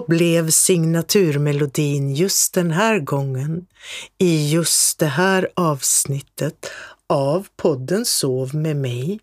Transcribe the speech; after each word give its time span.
Så 0.00 0.06
blev 0.08 0.50
signaturmelodin 0.50 2.14
just 2.14 2.54
den 2.54 2.70
här 2.70 2.98
gången 2.98 3.66
i 4.18 4.52
just 4.52 4.98
det 4.98 5.06
här 5.06 5.48
avsnittet 5.56 6.70
av 7.06 7.46
podden 7.56 8.04
Sov 8.04 8.54
med 8.54 8.76
mig, 8.76 9.20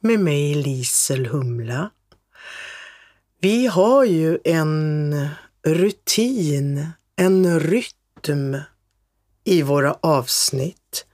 med 0.00 0.20
mig 0.20 0.54
Lisel 0.54 1.26
Humla. 1.26 1.90
Vi 3.40 3.66
har 3.66 4.04
ju 4.04 4.38
en 4.44 5.28
rutin, 5.66 6.86
en 7.16 7.60
rytm 7.60 8.56
i 9.44 9.62
våra 9.62 9.96
avsnitt. 10.00 11.06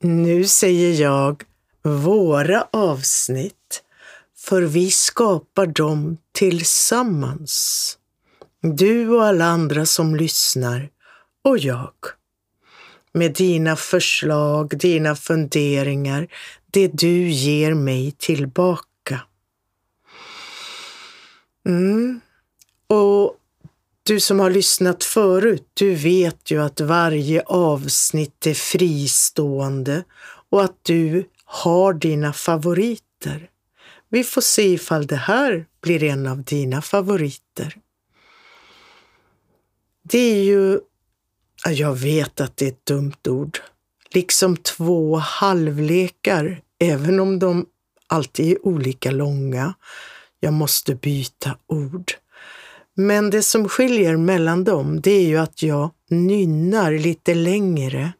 Nu 0.00 0.44
säger 0.44 1.02
jag 1.02 1.44
våra 1.82 2.68
avsnitt, 2.70 3.82
för 4.42 4.62
vi 4.62 4.90
skapar 4.90 5.66
dem 5.66 6.18
tillsammans. 6.32 7.98
Du 8.60 9.08
och 9.08 9.24
alla 9.24 9.44
andra 9.44 9.86
som 9.86 10.16
lyssnar 10.16 10.90
och 11.44 11.58
jag. 11.58 11.92
Med 13.12 13.34
dina 13.34 13.76
förslag, 13.76 14.78
dina 14.78 15.16
funderingar, 15.16 16.28
det 16.70 16.88
du 16.88 17.28
ger 17.28 17.74
mig 17.74 18.12
tillbaka. 18.18 19.20
Mm. 21.66 22.20
Och 22.86 23.36
du 24.02 24.20
som 24.20 24.40
har 24.40 24.50
lyssnat 24.50 25.04
förut, 25.04 25.68
du 25.74 25.94
vet 25.94 26.50
ju 26.50 26.62
att 26.62 26.80
varje 26.80 27.42
avsnitt 27.42 28.46
är 28.46 28.54
fristående 28.54 30.04
och 30.50 30.62
att 30.62 30.78
du 30.82 31.28
har 31.44 31.92
dina 31.92 32.32
favoriter. 32.32 33.48
Vi 34.12 34.24
får 34.24 34.40
se 34.40 34.62
ifall 34.62 35.06
det 35.06 35.16
här 35.16 35.66
blir 35.82 36.04
en 36.04 36.26
av 36.26 36.42
dina 36.42 36.82
favoriter. 36.82 37.76
Det 40.02 40.18
är 40.18 40.44
ju, 40.44 40.80
jag 41.68 41.94
vet 41.94 42.40
att 42.40 42.56
det 42.56 42.64
är 42.64 42.68
ett 42.68 42.86
dumt 42.86 43.28
ord, 43.28 43.58
liksom 44.10 44.56
två 44.56 45.16
halvlekar, 45.16 46.60
även 46.78 47.20
om 47.20 47.38
de 47.38 47.66
alltid 48.06 48.52
är 48.52 48.66
olika 48.66 49.10
långa. 49.10 49.74
Jag 50.40 50.52
måste 50.52 50.94
byta 50.94 51.56
ord. 51.66 52.12
Men 52.94 53.30
det 53.30 53.42
som 53.42 53.68
skiljer 53.68 54.16
mellan 54.16 54.64
dem, 54.64 55.00
det 55.00 55.10
är 55.10 55.26
ju 55.26 55.36
att 55.36 55.62
jag 55.62 55.90
nynnar 56.10 56.92
lite 56.92 57.34
längre. 57.34 58.12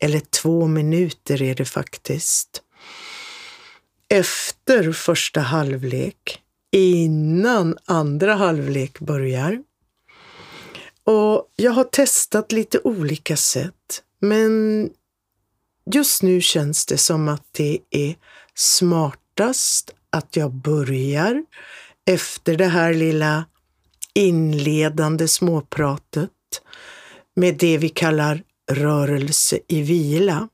Eller 0.00 0.20
två 0.20 0.66
minuter 0.66 1.42
är 1.42 1.54
det 1.54 1.64
faktiskt. 1.64 2.62
Efter 4.14 4.92
första 4.92 5.40
halvlek, 5.40 6.42
innan 6.70 7.78
andra 7.84 8.34
halvlek 8.34 9.00
börjar. 9.00 9.62
Och 11.04 11.52
jag 11.56 11.72
har 11.72 11.84
testat 11.84 12.52
lite 12.52 12.80
olika 12.84 13.36
sätt, 13.36 14.02
men 14.20 14.90
just 15.94 16.22
nu 16.22 16.40
känns 16.40 16.86
det 16.86 16.98
som 16.98 17.28
att 17.28 17.46
det 17.52 17.78
är 17.90 18.14
smartast 18.54 19.94
att 20.10 20.36
jag 20.36 20.52
börjar 20.52 21.44
efter 22.06 22.56
det 22.56 22.66
här 22.66 22.94
lilla 22.94 23.44
inledande 24.14 25.28
småpratet 25.28 26.30
med 27.36 27.56
det 27.56 27.78
vi 27.78 27.88
kallar 27.88 28.42
rörelse 28.70 29.58
i 29.68 29.82
vila. 29.82 30.48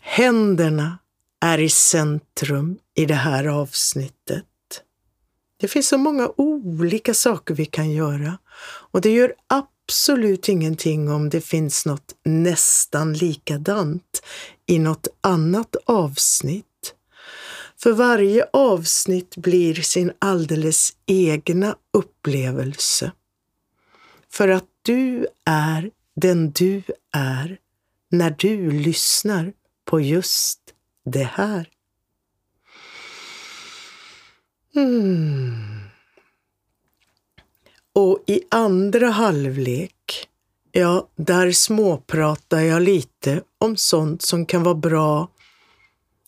Händerna 0.00 0.98
är 1.40 1.58
i 1.58 1.68
centrum 1.68 2.78
i 2.94 3.06
det 3.06 3.14
här 3.14 3.44
avsnittet. 3.44 4.44
Det 5.60 5.68
finns 5.68 5.88
så 5.88 5.98
många 5.98 6.32
olika 6.36 7.14
saker 7.14 7.54
vi 7.54 7.64
kan 7.64 7.90
göra 7.90 8.38
och 8.90 9.00
det 9.00 9.10
gör 9.10 9.34
absolut 9.46 10.48
ingenting 10.48 11.10
om 11.10 11.28
det 11.28 11.40
finns 11.40 11.86
något 11.86 12.14
nästan 12.24 13.12
likadant 13.12 14.22
i 14.66 14.78
något 14.78 15.08
annat 15.20 15.76
avsnitt. 15.84 16.94
För 17.82 17.92
varje 17.92 18.44
avsnitt 18.52 19.36
blir 19.36 19.74
sin 19.74 20.12
alldeles 20.18 20.90
egna 21.06 21.76
upplevelse. 21.92 23.12
För 24.30 24.48
att 24.48 24.64
du 24.82 25.26
är 25.44 25.90
den 26.16 26.50
du 26.50 26.82
är 27.12 27.58
när 28.10 28.34
du 28.38 28.70
lyssnar 28.70 29.52
på 29.84 30.00
just 30.00 30.57
det 31.10 31.30
här. 31.32 31.68
Mm. 34.74 35.78
Och 37.92 38.24
i 38.26 38.42
andra 38.50 39.10
halvlek, 39.10 40.28
ja, 40.72 41.08
där 41.16 41.52
småpratar 41.52 42.60
jag 42.60 42.82
lite 42.82 43.42
om 43.58 43.76
sånt 43.76 44.22
som 44.22 44.46
kan 44.46 44.62
vara 44.62 44.74
bra 44.74 45.28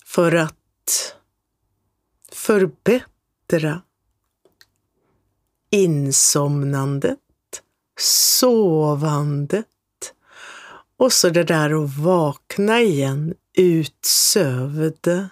för 0.04 0.34
att 0.34 1.16
förbättra 2.32 3.82
insomnandet, 5.70 7.18
sovandet 8.00 9.66
och 10.96 11.12
så 11.12 11.28
det 11.28 11.44
där 11.44 11.84
att 11.84 11.96
vakna 11.98 12.80
igen 12.80 13.34
utsövde. 13.56 15.28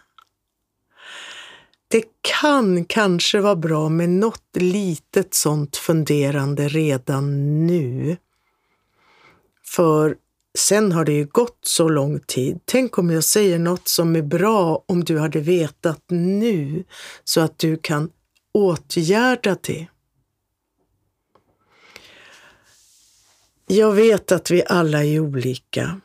Det 1.88 2.04
kan 2.20 2.84
kanske 2.84 3.40
vara 3.40 3.56
bra 3.56 3.88
med 3.88 4.10
något 4.10 4.56
litet 4.56 5.34
sånt 5.34 5.76
funderande 5.76 6.68
redan 6.68 7.66
nu. 7.66 8.16
För 9.64 10.16
Sen 10.58 10.92
har 10.92 11.04
det 11.04 11.12
ju 11.12 11.26
gått 11.26 11.58
så 11.62 11.88
lång 11.88 12.20
tid. 12.20 12.60
Tänk 12.64 12.98
om 12.98 13.10
jag 13.10 13.24
säger 13.24 13.58
något 13.58 13.88
som 13.88 14.16
är 14.16 14.22
bra 14.22 14.84
om 14.86 15.04
du 15.04 15.18
hade 15.18 15.40
vetat 15.40 16.04
nu 16.08 16.84
så 17.24 17.40
att 17.40 17.58
du 17.58 17.76
kan 17.76 18.10
åtgärda 18.52 19.56
det. 19.62 19.86
Jag 23.66 23.92
vet 23.92 24.32
att 24.32 24.50
vi 24.50 24.62
alla 24.66 25.04
är 25.04 25.20
olika. 25.20 26.00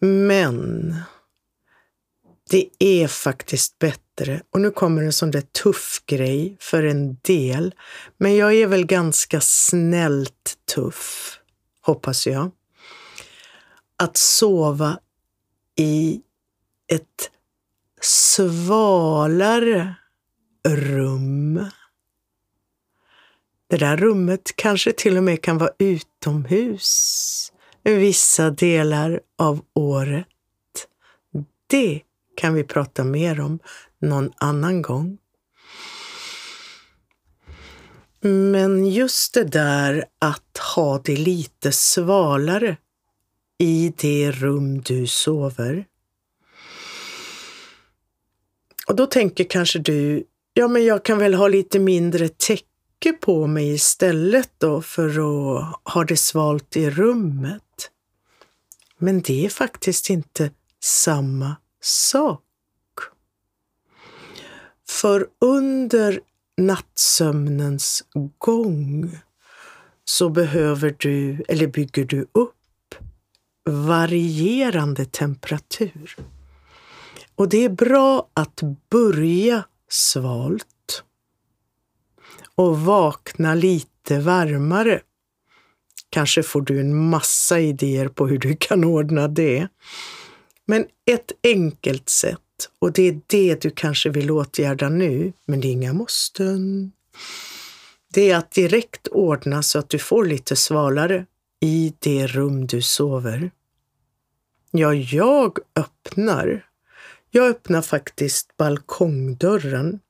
Men 0.00 0.94
det 2.50 2.68
är 2.78 3.08
faktiskt 3.08 3.78
bättre, 3.78 4.42
och 4.50 4.60
nu 4.60 4.70
kommer 4.70 5.02
en 5.02 5.12
sån 5.12 5.30
där 5.30 5.40
tuff 5.40 6.02
grej 6.06 6.56
för 6.60 6.82
en 6.82 7.16
del, 7.22 7.74
men 8.16 8.36
jag 8.36 8.54
är 8.54 8.66
väl 8.66 8.86
ganska 8.86 9.40
snällt 9.40 10.58
tuff, 10.74 11.38
hoppas 11.80 12.26
jag. 12.26 12.50
Att 13.98 14.16
sova 14.16 14.98
i 15.76 16.20
ett 16.92 17.30
svalare 18.00 19.94
rum. 20.68 21.66
Det 23.68 23.76
där 23.76 23.96
rummet 23.96 24.52
kanske 24.56 24.92
till 24.92 25.16
och 25.16 25.24
med 25.24 25.42
kan 25.42 25.58
vara 25.58 25.70
utomhus 25.78 27.52
vissa 27.94 28.50
delar 28.50 29.20
av 29.38 29.60
året. 29.74 30.26
Det 31.66 32.00
kan 32.36 32.54
vi 32.54 32.64
prata 32.64 33.04
mer 33.04 33.40
om 33.40 33.58
någon 33.98 34.32
annan 34.36 34.82
gång. 34.82 35.18
Men 38.20 38.86
just 38.86 39.34
det 39.34 39.44
där 39.44 40.04
att 40.18 40.58
ha 40.74 40.98
det 40.98 41.16
lite 41.16 41.72
svalare 41.72 42.76
i 43.58 43.92
det 43.96 44.30
rum 44.30 44.80
du 44.80 45.06
sover. 45.06 45.86
Och 48.86 48.96
då 48.96 49.06
tänker 49.06 49.44
kanske 49.44 49.78
du, 49.78 50.24
ja 50.54 50.68
men 50.68 50.84
jag 50.84 51.04
kan 51.04 51.18
väl 51.18 51.34
ha 51.34 51.48
lite 51.48 51.78
mindre 51.78 52.28
täcke 52.28 53.12
på 53.20 53.46
mig 53.46 53.74
istället 53.74 54.50
då 54.58 54.82
för 54.82 55.08
att 55.08 55.80
ha 55.94 56.04
det 56.04 56.16
svalt 56.16 56.76
i 56.76 56.90
rummet. 56.90 57.62
Men 58.98 59.20
det 59.20 59.44
är 59.44 59.48
faktiskt 59.48 60.10
inte 60.10 60.50
samma 60.80 61.56
sak. 61.80 62.42
För 64.88 65.28
under 65.40 66.20
nattsömnens 66.56 68.04
gång 68.38 69.18
så 70.04 70.28
behöver 70.28 70.96
du, 70.98 71.44
eller 71.48 71.66
bygger 71.66 72.04
du 72.04 72.26
upp 72.32 72.94
varierande 73.64 75.04
temperatur. 75.04 76.16
Och 77.34 77.48
det 77.48 77.64
är 77.64 77.68
bra 77.68 78.28
att 78.34 78.62
börja 78.90 79.64
svalt 79.88 81.02
och 82.54 82.80
vakna 82.80 83.54
lite 83.54 84.20
varmare. 84.20 85.00
Kanske 86.10 86.42
får 86.42 86.60
du 86.60 86.80
en 86.80 87.08
massa 87.08 87.60
idéer 87.60 88.08
på 88.08 88.26
hur 88.26 88.38
du 88.38 88.56
kan 88.56 88.84
ordna 88.84 89.28
det. 89.28 89.68
Men 90.66 90.86
ett 91.10 91.32
enkelt 91.42 92.08
sätt 92.08 92.40
och 92.78 92.92
det 92.92 93.02
är 93.02 93.20
det 93.26 93.60
du 93.60 93.70
kanske 93.70 94.10
vill 94.10 94.30
åtgärda 94.30 94.88
nu, 94.88 95.32
men 95.46 95.60
det 95.60 95.68
är 95.68 95.72
inga 95.72 95.92
måsten. 95.92 96.92
Det 98.14 98.30
är 98.30 98.36
att 98.36 98.50
direkt 98.50 99.08
ordna 99.08 99.62
så 99.62 99.78
att 99.78 99.88
du 99.88 99.98
får 99.98 100.24
lite 100.24 100.56
svalare 100.56 101.26
i 101.60 101.94
det 101.98 102.26
rum 102.26 102.66
du 102.66 102.82
sover. 102.82 103.50
Ja, 104.70 104.94
jag 104.94 105.58
öppnar. 105.76 106.66
Jag 107.30 107.48
öppnar 107.48 107.82
faktiskt 107.82 108.56
balkongdörren 108.56 110.00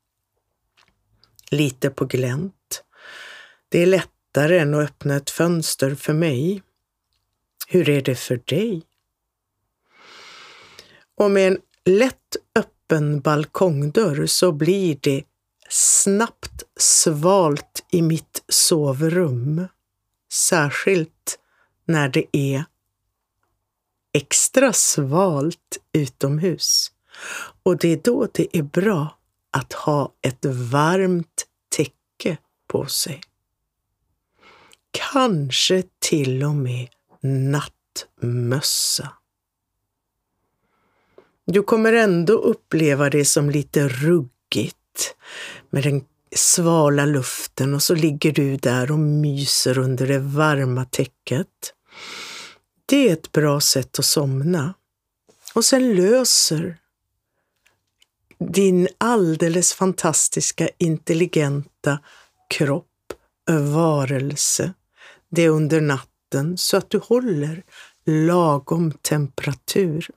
lite 1.50 1.90
på 1.90 2.04
glänt. 2.04 2.84
Det 3.68 3.82
är 3.82 3.86
lättare 4.36 4.58
än 4.58 4.74
att 4.74 4.84
öppna 4.84 5.16
ett 5.16 5.30
fönster 5.30 5.94
för 5.94 6.12
mig. 6.12 6.62
Hur 7.68 7.88
är 7.88 8.02
det 8.02 8.14
för 8.14 8.40
dig? 8.44 8.82
Och 11.16 11.30
med 11.30 11.48
en 11.48 11.58
lätt 11.84 12.36
öppen 12.54 13.20
balkongdörr 13.20 14.26
så 14.26 14.52
blir 14.52 14.98
det 15.00 15.24
snabbt 15.68 16.62
svalt 16.76 17.84
i 17.90 18.02
mitt 18.02 18.44
sovrum. 18.48 19.68
Särskilt 20.32 21.38
när 21.86 22.08
det 22.08 22.26
är 22.32 22.64
extra 24.12 24.72
svalt 24.72 25.78
utomhus. 25.92 26.92
Och 27.62 27.78
det 27.78 27.88
är 27.88 28.00
då 28.04 28.28
det 28.34 28.56
är 28.56 28.62
bra 28.62 29.18
att 29.50 29.72
ha 29.72 30.12
ett 30.22 30.44
varmt 30.44 31.46
täcke 31.68 32.38
på 32.68 32.86
sig. 32.86 33.20
Kanske 35.16 35.82
till 35.98 36.44
och 36.44 36.54
med 36.54 36.88
nattmössa. 37.22 39.12
Du 41.46 41.62
kommer 41.62 41.92
ändå 41.92 42.32
uppleva 42.32 43.10
det 43.10 43.24
som 43.24 43.50
lite 43.50 43.88
ruggigt 43.88 45.14
med 45.70 45.82
den 45.82 46.04
svala 46.34 47.04
luften 47.04 47.74
och 47.74 47.82
så 47.82 47.94
ligger 47.94 48.32
du 48.32 48.56
där 48.56 48.90
och 48.90 48.98
myser 48.98 49.78
under 49.78 50.06
det 50.06 50.18
varma 50.18 50.84
täcket. 50.84 51.74
Det 52.86 53.08
är 53.08 53.12
ett 53.12 53.32
bra 53.32 53.60
sätt 53.60 53.98
att 53.98 54.04
somna. 54.04 54.74
Och 55.54 55.64
sen 55.64 55.94
löser 55.94 56.78
din 58.38 58.88
alldeles 58.98 59.74
fantastiska, 59.74 60.68
intelligenta 60.78 61.98
kropp, 62.48 63.12
varelse, 63.50 64.72
det 65.36 65.48
under 65.48 65.80
natten 65.80 66.58
så 66.58 66.76
att 66.76 66.90
du 66.90 66.98
håller 66.98 67.62
lagom 68.04 68.92
temperatur. 68.92 70.10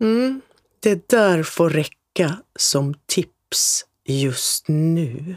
Mm, 0.00 0.40
det 0.80 1.08
där 1.08 1.42
får 1.42 1.70
räcka 1.70 2.36
som 2.56 2.94
tips 3.06 3.84
just 4.04 4.68
nu. 4.68 5.36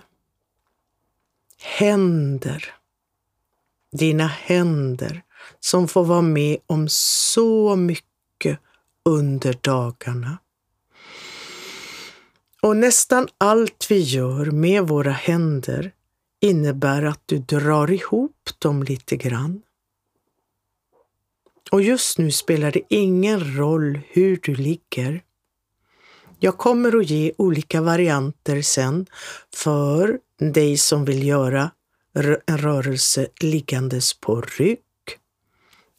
Händer. 1.57 2.75
Dina 3.91 4.27
händer 4.27 5.23
som 5.59 5.87
får 5.87 6.03
vara 6.03 6.21
med 6.21 6.57
om 6.65 6.87
så 6.89 7.75
mycket 7.75 8.59
under 9.05 9.57
dagarna. 9.61 10.37
Och 12.61 12.77
nästan 12.77 13.27
allt 13.37 13.85
vi 13.89 13.99
gör 13.99 14.45
med 14.45 14.87
våra 14.87 15.11
händer 15.11 15.91
innebär 16.39 17.03
att 17.03 17.21
du 17.25 17.37
drar 17.37 17.91
ihop 17.91 18.49
dem 18.59 18.83
lite 18.83 19.17
grann. 19.17 19.61
Och 21.71 21.81
just 21.81 22.17
nu 22.17 22.31
spelar 22.31 22.71
det 22.71 22.81
ingen 22.89 23.57
roll 23.57 23.99
hur 24.07 24.39
du 24.43 24.55
ligger. 24.55 25.23
Jag 26.39 26.57
kommer 26.57 26.99
att 26.99 27.09
ge 27.09 27.31
olika 27.37 27.81
varianter 27.81 28.61
sen 28.61 29.05
för 29.53 30.19
dig 30.53 30.77
som 30.77 31.05
vill 31.05 31.27
göra 31.27 31.71
en 32.45 32.57
rörelse 32.57 33.27
liggandes 33.41 34.13
på 34.13 34.41
rygg 34.41 34.79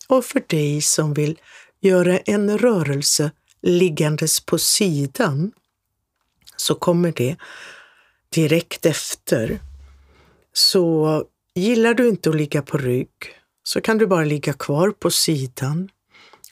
och 0.09 0.25
för 0.25 0.43
dig 0.47 0.83
som 0.83 1.15
vill 1.15 1.39
göra 1.81 2.19
en 2.19 2.59
rörelse 2.59 3.31
liggandes 3.63 4.41
på 4.41 4.59
sidan 4.59 5.53
så 6.57 6.75
kommer 6.75 7.13
det 7.13 7.37
direkt 8.29 8.87
efter. 8.87 9.61
Så 10.59 11.25
gillar 11.55 11.95
du 11.95 12.09
inte 12.09 12.31
att 12.31 12.37
ligga 12.37 12.63
på 12.63 12.79
rygg 12.79 13.09
så 13.63 13.81
kan 13.81 13.99
du 13.99 14.07
bara 14.07 14.25
ligga 14.25 14.53
kvar 14.53 14.91
på 14.91 15.11
sidan. 15.11 15.89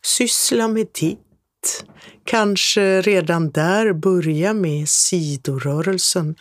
Syssla 0.02 0.68
med 0.68 0.86
ditt. 1.00 1.84
Kanske 2.24 3.00
redan 3.00 3.50
där 3.50 3.92
börja 3.92 4.54
med 4.54 4.88
sidorörelsen. 4.88 6.36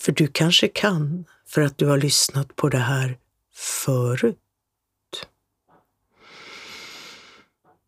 För 0.00 0.12
du 0.12 0.26
kanske 0.26 0.68
kan 0.68 1.24
för 1.46 1.62
att 1.62 1.78
du 1.78 1.86
har 1.86 1.98
lyssnat 1.98 2.56
på 2.56 2.68
det 2.68 2.78
här 2.78 3.18
förut. 3.54 4.36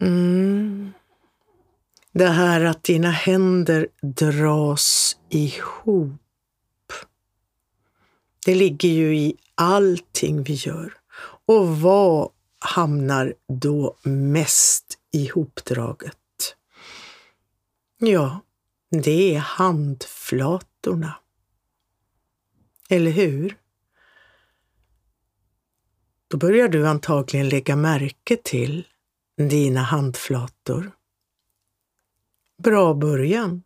Mm. 0.03 0.93
Det 2.13 2.29
här 2.29 2.65
att 2.65 2.83
dina 2.83 3.11
händer 3.11 3.89
dras 4.03 5.17
ihop. 5.29 6.20
Det 8.45 8.55
ligger 8.55 8.89
ju 8.89 9.17
i 9.17 9.37
allting 9.55 10.43
vi 10.43 10.55
gör. 10.55 10.95
Och 11.47 11.81
vad 11.81 12.31
hamnar 12.59 13.35
då 13.49 13.97
mest 14.03 14.99
ihopdraget? 15.13 16.17
Ja, 17.99 18.41
det 18.91 19.35
är 19.35 19.39
handflatorna. 19.39 21.15
Eller 22.89 23.11
hur? 23.11 23.57
Då 26.29 26.37
börjar 26.37 26.69
du 26.69 26.89
antagligen 26.89 27.49
lägga 27.49 27.77
märke 27.77 28.37
till 28.37 28.87
dina 29.37 29.83
handflator. 29.83 30.91
Bra 32.63 32.95
början. 32.95 33.63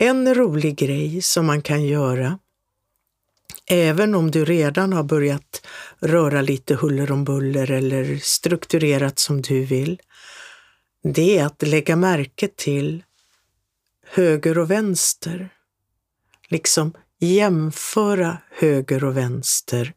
En 0.00 0.34
rolig 0.34 0.76
grej 0.76 1.22
som 1.22 1.46
man 1.46 1.62
kan 1.62 1.84
göra, 1.84 2.38
även 3.66 4.14
om 4.14 4.30
du 4.30 4.44
redan 4.44 4.92
har 4.92 5.02
börjat 5.02 5.66
röra 6.00 6.42
lite 6.42 6.74
huller 6.74 7.12
om 7.12 7.24
buller 7.24 7.70
eller 7.70 8.16
strukturerat 8.16 9.18
som 9.18 9.42
du 9.42 9.64
vill, 9.64 10.00
det 11.02 11.38
är 11.38 11.46
att 11.46 11.62
lägga 11.62 11.96
märke 11.96 12.48
till 12.48 13.04
höger 14.06 14.58
och 14.58 14.70
vänster. 14.70 15.48
Liksom 16.48 16.92
jämföra 17.18 18.38
höger 18.50 19.04
och 19.04 19.16
vänster 19.16 19.94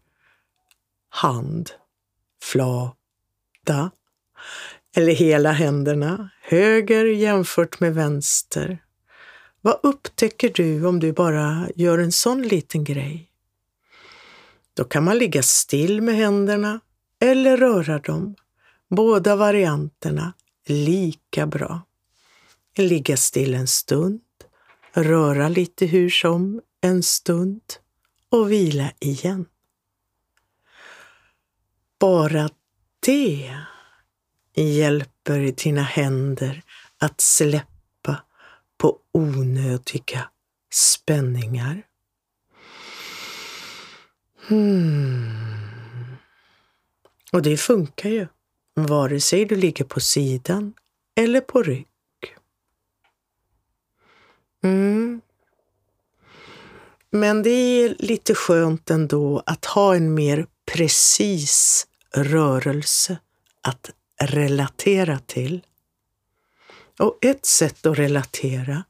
hand, 1.10 1.72
flata 2.44 3.92
eller 4.96 5.14
hela 5.14 5.52
händerna, 5.52 6.30
höger 6.42 7.06
jämfört 7.06 7.80
med 7.80 7.96
vänster. 7.96 8.80
Vad 9.62 9.80
upptäcker 9.84 10.50
du 10.56 10.86
om 10.86 11.00
du 11.00 11.14
bara 11.14 11.70
gör 11.76 11.98
en 11.98 12.12
sån 12.12 12.42
liten 12.42 12.84
grej? 12.84 13.32
Då 14.74 14.84
kan 14.84 15.04
man 15.04 15.18
ligga 15.18 15.44
still 15.44 16.02
med 16.02 16.16
händerna 16.16 16.80
eller 17.20 17.58
röra 17.58 18.00
dem. 18.00 18.36
Båda 18.90 19.36
varianterna 19.36 20.34
lika 20.68 21.48
bra. 21.48 21.82
Ligga 22.78 23.18
still 23.18 23.54
en 23.54 23.68
stund, 23.68 24.22
röra 24.94 25.50
lite 25.50 25.86
hur 25.86 26.10
som 26.10 26.62
en 26.82 27.04
stund 27.04 27.62
och 28.30 28.52
vila 28.52 28.92
igen. 29.00 29.46
Bara 32.00 32.50
det 33.06 33.58
hjälper 34.56 35.64
dina 35.64 35.82
händer 35.82 36.64
att 36.98 37.22
släppa 37.22 37.71
på 38.82 38.98
onödiga 39.12 40.30
spänningar. 40.74 41.84
Hmm. 44.48 46.18
Och 47.32 47.42
det 47.42 47.58
funkar 47.58 48.10
ju, 48.10 48.28
vare 48.76 49.22
sig 49.22 49.46
du 49.46 49.56
ligger 49.56 49.86
på 49.86 50.00
sidan 50.00 50.74
eller 51.16 51.42
på 51.42 51.64
rygg. 51.64 51.88
Mm. 54.64 55.22
Men 57.12 57.44
det 57.44 57.50
är 57.50 57.96
lite 58.00 58.36
skönt 58.36 58.90
ändå 58.90 59.44
att 59.46 59.66
ha 59.66 59.96
en 59.96 60.14
mer 60.14 60.46
precis 60.74 61.88
rörelse 62.16 63.18
att 63.62 63.90
relatera 64.22 65.20
till. 65.20 65.62
Och 67.02 67.18
ett 67.22 67.46
sätt 67.46 67.86
att 67.86 67.98
relatera, 67.98 68.84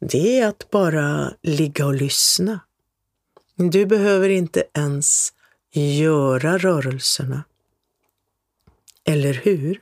det 0.00 0.38
är 0.38 0.48
att 0.48 0.70
bara 0.70 1.34
ligga 1.42 1.86
och 1.86 1.94
lyssna. 1.94 2.60
Du 3.56 3.86
behöver 3.86 4.28
inte 4.28 4.64
ens 4.74 5.32
göra 5.72 6.58
rörelserna. 6.58 7.44
Eller 9.04 9.34
hur? 9.34 9.80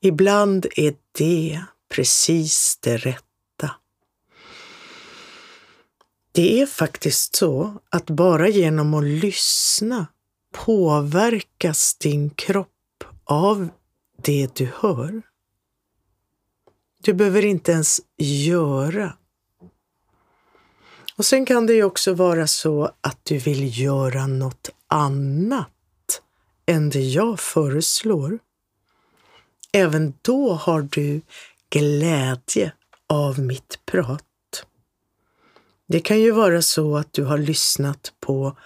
Ibland 0.00 0.66
är 0.76 0.94
det 1.18 1.62
precis 1.88 2.78
det 2.80 2.96
rätta. 2.96 3.70
Det 6.32 6.60
är 6.60 6.66
faktiskt 6.66 7.36
så 7.36 7.78
att 7.90 8.06
bara 8.06 8.48
genom 8.48 8.94
att 8.94 9.04
lyssna 9.04 10.06
påverkas 10.52 11.94
din 11.94 12.30
kropp 12.30 13.04
av 13.24 13.68
det 14.22 14.54
du 14.54 14.68
hör. 14.74 15.22
Du 17.04 17.12
behöver 17.12 17.44
inte 17.44 17.72
ens 17.72 18.00
göra. 18.16 19.16
Och 21.16 21.24
sen 21.24 21.46
kan 21.46 21.66
det 21.66 21.74
ju 21.74 21.84
också 21.84 22.14
vara 22.14 22.46
så 22.46 22.90
att 23.00 23.18
du 23.22 23.38
vill 23.38 23.80
göra 23.80 24.26
något 24.26 24.70
annat 24.86 26.22
än 26.66 26.90
det 26.90 27.00
jag 27.00 27.40
föreslår. 27.40 28.38
Även 29.72 30.14
då 30.22 30.52
har 30.52 30.82
du 30.82 31.20
glädje 31.70 32.72
av 33.06 33.38
mitt 33.38 33.78
prat. 33.86 34.66
Det 35.86 36.00
kan 36.00 36.20
ju 36.20 36.30
vara 36.30 36.62
så 36.62 36.96
att 36.96 37.12
du 37.12 37.24
har 37.24 37.38
lyssnat 37.38 38.12
på 38.20 38.56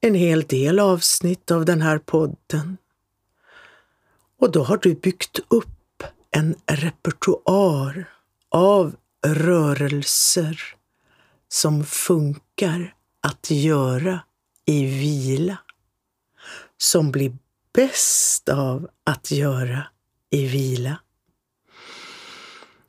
en 0.00 0.14
hel 0.14 0.42
del 0.42 0.78
avsnitt 0.78 1.50
av 1.50 1.64
den 1.64 1.82
här 1.82 1.98
podden. 1.98 2.76
Och 4.38 4.50
då 4.50 4.62
har 4.62 4.76
du 4.76 4.94
byggt 4.94 5.40
upp 5.48 5.68
en 6.36 6.54
repertoar 6.66 8.04
av 8.48 8.96
rörelser 9.26 10.60
som 11.48 11.84
funkar 11.84 12.94
att 13.20 13.50
göra 13.50 14.20
i 14.66 14.86
vila. 14.86 15.58
Som 16.78 17.10
blir 17.10 17.36
bäst 17.74 18.48
av 18.48 18.88
att 19.04 19.30
göra 19.30 19.86
i 20.30 20.46
vila. 20.46 20.98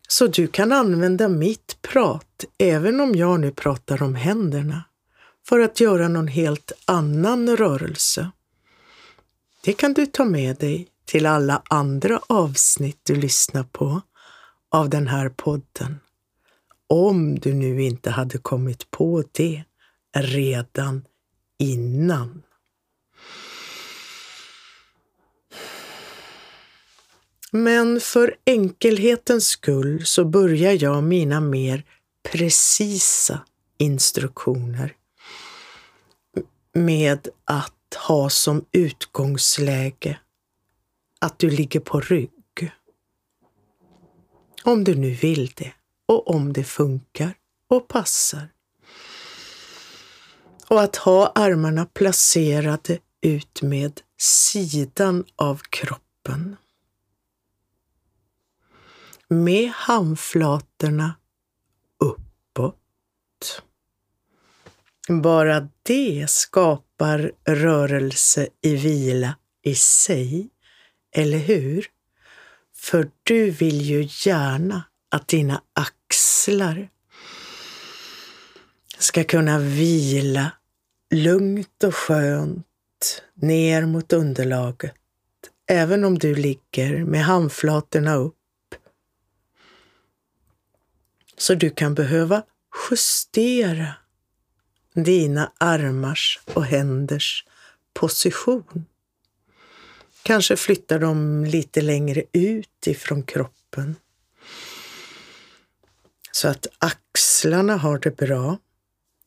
Så 0.07 0.27
du 0.27 0.47
kan 0.47 0.71
använda 0.71 1.27
mitt 1.27 1.81
prat, 1.81 2.45
även 2.57 2.99
om 2.99 3.15
jag 3.15 3.39
nu 3.39 3.51
pratar 3.51 4.03
om 4.03 4.15
händerna, 4.15 4.83
för 5.47 5.59
att 5.59 5.79
göra 5.79 6.07
någon 6.07 6.27
helt 6.27 6.71
annan 6.85 7.57
rörelse. 7.57 8.31
Det 9.63 9.73
kan 9.73 9.93
du 9.93 10.05
ta 10.05 10.25
med 10.25 10.57
dig 10.57 10.87
till 11.05 11.25
alla 11.25 11.61
andra 11.69 12.19
avsnitt 12.27 12.99
du 13.03 13.15
lyssnar 13.15 13.63
på 13.63 14.01
av 14.71 14.89
den 14.89 15.07
här 15.07 15.29
podden. 15.29 15.99
Om 16.87 17.39
du 17.39 17.53
nu 17.53 17.81
inte 17.81 18.09
hade 18.09 18.37
kommit 18.37 18.91
på 18.91 19.23
det 19.31 19.63
redan 20.15 21.05
innan. 21.59 22.43
Men 27.51 27.99
för 27.99 28.35
enkelhetens 28.45 29.47
skull 29.47 30.05
så 30.05 30.25
börjar 30.25 30.83
jag 30.83 31.03
mina 31.03 31.39
mer 31.41 31.83
precisa 32.31 33.41
instruktioner 33.77 34.95
med 36.73 37.27
att 37.45 37.97
ha 38.07 38.29
som 38.29 38.65
utgångsläge 38.71 40.19
att 41.23 41.39
du 41.39 41.49
ligger 41.49 41.79
på 41.79 41.99
rygg. 41.99 42.71
Om 44.63 44.83
du 44.83 44.95
nu 44.95 45.09
vill 45.09 45.51
det 45.55 45.73
och 46.05 46.29
om 46.29 46.53
det 46.53 46.63
funkar 46.63 47.33
och 47.67 47.87
passar. 47.87 48.49
Och 50.67 50.81
att 50.81 50.95
ha 50.95 51.31
armarna 51.35 51.85
placerade 51.85 52.99
ut 53.21 53.61
med 53.61 54.01
sidan 54.17 55.25
av 55.35 55.61
kroppen 55.69 56.55
med 59.27 59.69
handflatorna 59.69 61.15
uppåt. 61.99 63.61
Bara 65.09 65.69
det 65.83 66.29
skapar 66.29 67.31
rörelse 67.45 68.47
i 68.61 68.75
vila 68.75 69.35
i 69.61 69.75
sig, 69.75 70.49
eller 71.13 71.37
hur? 71.37 71.85
För 72.75 73.11
du 73.23 73.51
vill 73.51 73.81
ju 73.81 74.07
gärna 74.09 74.83
att 75.09 75.27
dina 75.27 75.61
axlar 75.73 76.89
ska 78.97 79.23
kunna 79.23 79.59
vila 79.59 80.51
lugnt 81.11 81.83
och 81.83 81.95
skönt 81.95 83.23
ner 83.33 83.85
mot 83.85 84.13
underlaget, 84.13 84.93
även 85.69 86.03
om 86.03 86.19
du 86.19 86.35
ligger 86.35 87.05
med 87.05 87.23
handflatorna 87.25 88.15
upp 88.15 88.35
så 91.37 91.55
du 91.55 91.69
kan 91.69 91.95
behöva 91.95 92.43
justera 92.89 93.87
dina 94.93 95.51
armars 95.57 96.39
och 96.53 96.65
händers 96.65 97.45
position. 97.93 98.85
Kanske 100.23 100.57
flyttar 100.57 100.99
de 100.99 101.45
lite 101.45 101.81
längre 101.81 102.23
ut 102.31 102.87
ifrån 102.87 103.23
kroppen 103.23 103.95
så 106.31 106.47
att 106.47 106.67
axlarna 106.79 107.77
har 107.77 107.99
det 107.99 108.17
bra. 108.17 108.57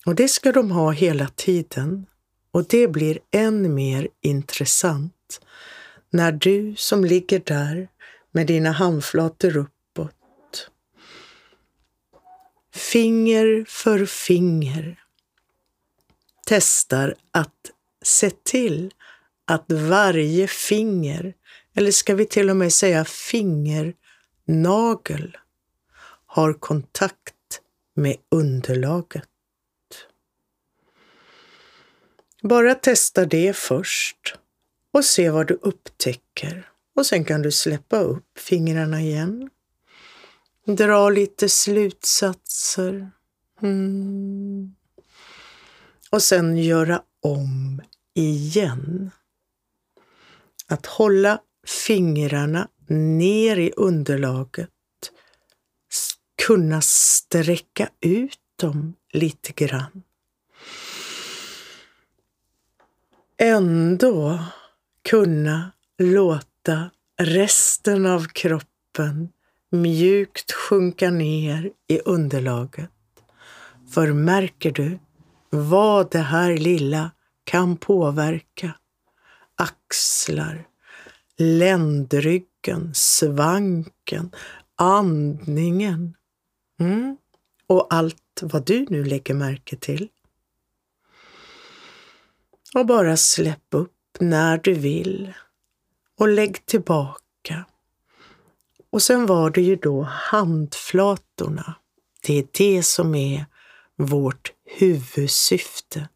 Och 0.07 0.15
det 0.15 0.29
ska 0.29 0.53
de 0.53 0.71
ha 0.71 0.91
hela 0.91 1.29
tiden. 1.29 2.07
Och 2.51 2.65
det 2.65 2.89
blir 2.89 3.19
än 3.31 3.75
mer 3.75 4.09
intressant 4.21 5.41
när 6.11 6.33
du 6.33 6.75
som 6.77 7.05
ligger 7.05 7.43
där 7.45 7.89
med 8.33 8.47
dina 8.47 8.73
handflator 8.73 9.57
uppåt 9.57 10.71
finger 12.75 13.65
för 13.69 14.07
finger 14.07 15.01
testar 16.47 17.15
att 17.31 17.71
se 18.03 18.31
till 18.31 18.95
att 19.47 19.73
varje 19.73 20.47
finger, 20.47 21.35
eller 21.75 21.91
ska 21.91 22.15
vi 22.15 22.27
till 22.27 22.51
och 22.51 22.57
med 22.57 22.73
säga 22.73 23.05
fingernagel, 23.05 23.97
har 26.27 26.53
kontakt 26.53 27.61
med 27.95 28.17
underlaget. 28.31 29.29
Bara 32.43 32.75
testa 32.75 33.25
det 33.25 33.57
först 33.57 34.39
och 34.93 35.05
se 35.05 35.31
vad 35.31 35.47
du 35.47 35.55
upptäcker 35.55 36.71
och 36.97 37.07
sen 37.07 37.25
kan 37.25 37.43
du 37.43 37.53
släppa 37.53 38.01
upp 38.01 38.39
fingrarna 38.39 39.01
igen 39.01 39.51
Dra 40.67 41.11
lite 41.11 41.49
slutsatser. 41.49 43.11
Mm. 43.63 44.75
Och 46.11 46.23
sen 46.23 46.57
göra 46.57 47.03
om 47.23 47.83
igen. 48.15 49.11
Att 50.69 50.87
hålla 50.87 51.41
fingrarna 51.87 52.69
ner 52.89 53.57
i 53.57 53.73
underlaget. 53.77 54.71
Kunna 56.47 56.81
sträcka 56.81 57.89
ut 58.01 58.39
dem 58.57 58.95
lite 59.13 59.53
grann. 59.53 60.03
Ändå 63.39 64.45
kunna 65.09 65.73
låta 65.99 66.91
resten 67.19 68.07
av 68.07 68.27
kroppen 68.27 69.29
mjukt 69.71 70.53
sjunka 70.53 71.11
ner 71.11 71.71
i 71.89 72.01
underlaget. 72.01 72.91
För 73.95 74.13
märker 74.13 74.71
du 74.71 74.99
vad 75.51 76.11
det 76.11 76.19
här 76.19 76.57
lilla 76.57 77.11
kan 77.45 77.77
påverka? 77.77 78.75
Axlar, 79.57 80.69
ländryggen, 81.37 82.95
svanken, 82.95 84.31
andningen. 84.77 86.15
Mm. 86.81 87.17
Och 87.67 87.87
allt 87.91 88.43
vad 88.43 88.67
du 88.67 88.87
nu 88.89 89.05
lägger 89.05 89.35
märke 89.35 89.77
till. 89.77 90.09
Och 92.75 92.87
bara 92.87 93.17
släpp 93.17 93.67
upp 93.71 93.93
när 94.21 94.59
du 94.59 94.75
vill 94.75 95.33
och 96.19 96.29
lägg 96.29 96.67
tillbaka 96.67 97.65
och 98.97 99.03
sen 99.03 99.27
var 99.27 99.51
det 99.51 99.61
ju 99.61 99.77
då 99.77 100.03
handflatorna. 100.03 101.75
Det 102.27 102.39
är 102.39 102.47
det 102.53 102.83
som 102.83 103.15
är 103.15 103.47
vårt 103.97 104.53
huvudsyfte. 104.65 106.09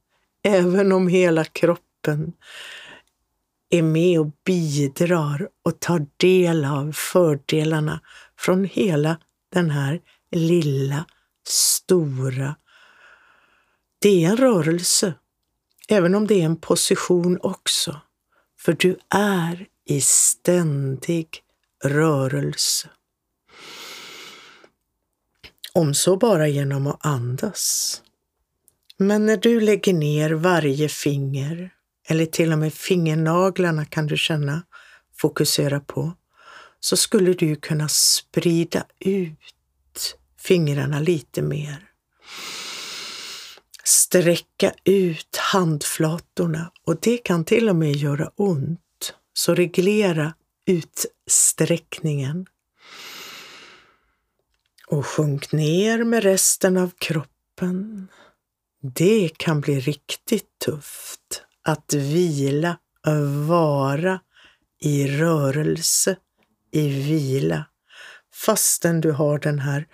Även 0.42 0.92
om 0.92 1.08
hela 1.08 1.44
kroppen 1.44 2.32
är 3.70 3.82
med 3.82 4.20
och 4.20 4.30
bidrar 4.44 5.48
och 5.64 5.80
tar 5.80 6.06
del 6.16 6.64
av 6.64 6.92
fördelarna 6.92 8.00
från 8.38 8.64
hela 8.64 9.18
den 9.52 9.70
här 9.70 10.00
lilla, 10.30 11.04
stora. 11.48 12.56
Det 13.98 14.24
är 14.24 14.30
en 14.30 14.36
rörelse, 14.36 15.14
även 15.88 16.14
om 16.14 16.26
det 16.26 16.40
är 16.40 16.44
en 16.44 16.56
position 16.56 17.38
också. 17.42 18.00
För 18.58 18.72
du 18.72 18.98
är 19.14 19.66
i 19.86 20.00
ständig 20.00 21.42
rörelse. 21.84 22.88
Om 25.72 25.94
så 25.94 26.16
bara 26.16 26.48
genom 26.48 26.86
att 26.86 27.06
andas. 27.06 28.02
Men 28.96 29.26
när 29.26 29.36
du 29.36 29.60
lägger 29.60 29.92
ner 29.92 30.30
varje 30.30 30.88
finger, 30.88 31.70
eller 32.10 32.26
till 32.26 32.52
och 32.52 32.58
med 32.58 32.74
fingernaglarna 32.74 33.84
kan 33.84 34.06
du 34.06 34.16
känna, 34.16 34.62
fokusera 35.16 35.80
på, 35.80 36.12
så 36.80 36.96
skulle 36.96 37.32
du 37.32 37.56
kunna 37.56 37.88
sprida 37.88 38.86
ut 38.98 40.16
fingrarna 40.38 41.00
lite 41.00 41.42
mer. 41.42 41.90
Sträcka 43.84 44.72
ut 44.84 45.36
handflatorna 45.36 46.72
och 46.86 47.00
det 47.00 47.18
kan 47.18 47.44
till 47.44 47.68
och 47.68 47.76
med 47.76 47.96
göra 47.96 48.30
ont. 48.36 49.14
Så 49.32 49.54
reglera 49.54 50.34
utsträckningen. 50.66 52.46
Och 54.86 55.06
sjunk 55.06 55.52
ner 55.52 56.04
med 56.04 56.22
resten 56.22 56.76
av 56.76 56.90
kroppen. 56.98 58.08
Det 58.82 59.30
kan 59.36 59.60
bli 59.60 59.80
riktigt 59.80 60.58
tufft 60.64 61.44
att 61.70 61.94
vila, 61.94 62.78
vara 63.48 64.20
i 64.80 65.06
rörelse, 65.06 66.16
i 66.70 66.88
vila, 66.88 67.64
fastän 68.34 69.00
du 69.00 69.12
har 69.12 69.38
den 69.38 69.58
här 69.58 69.86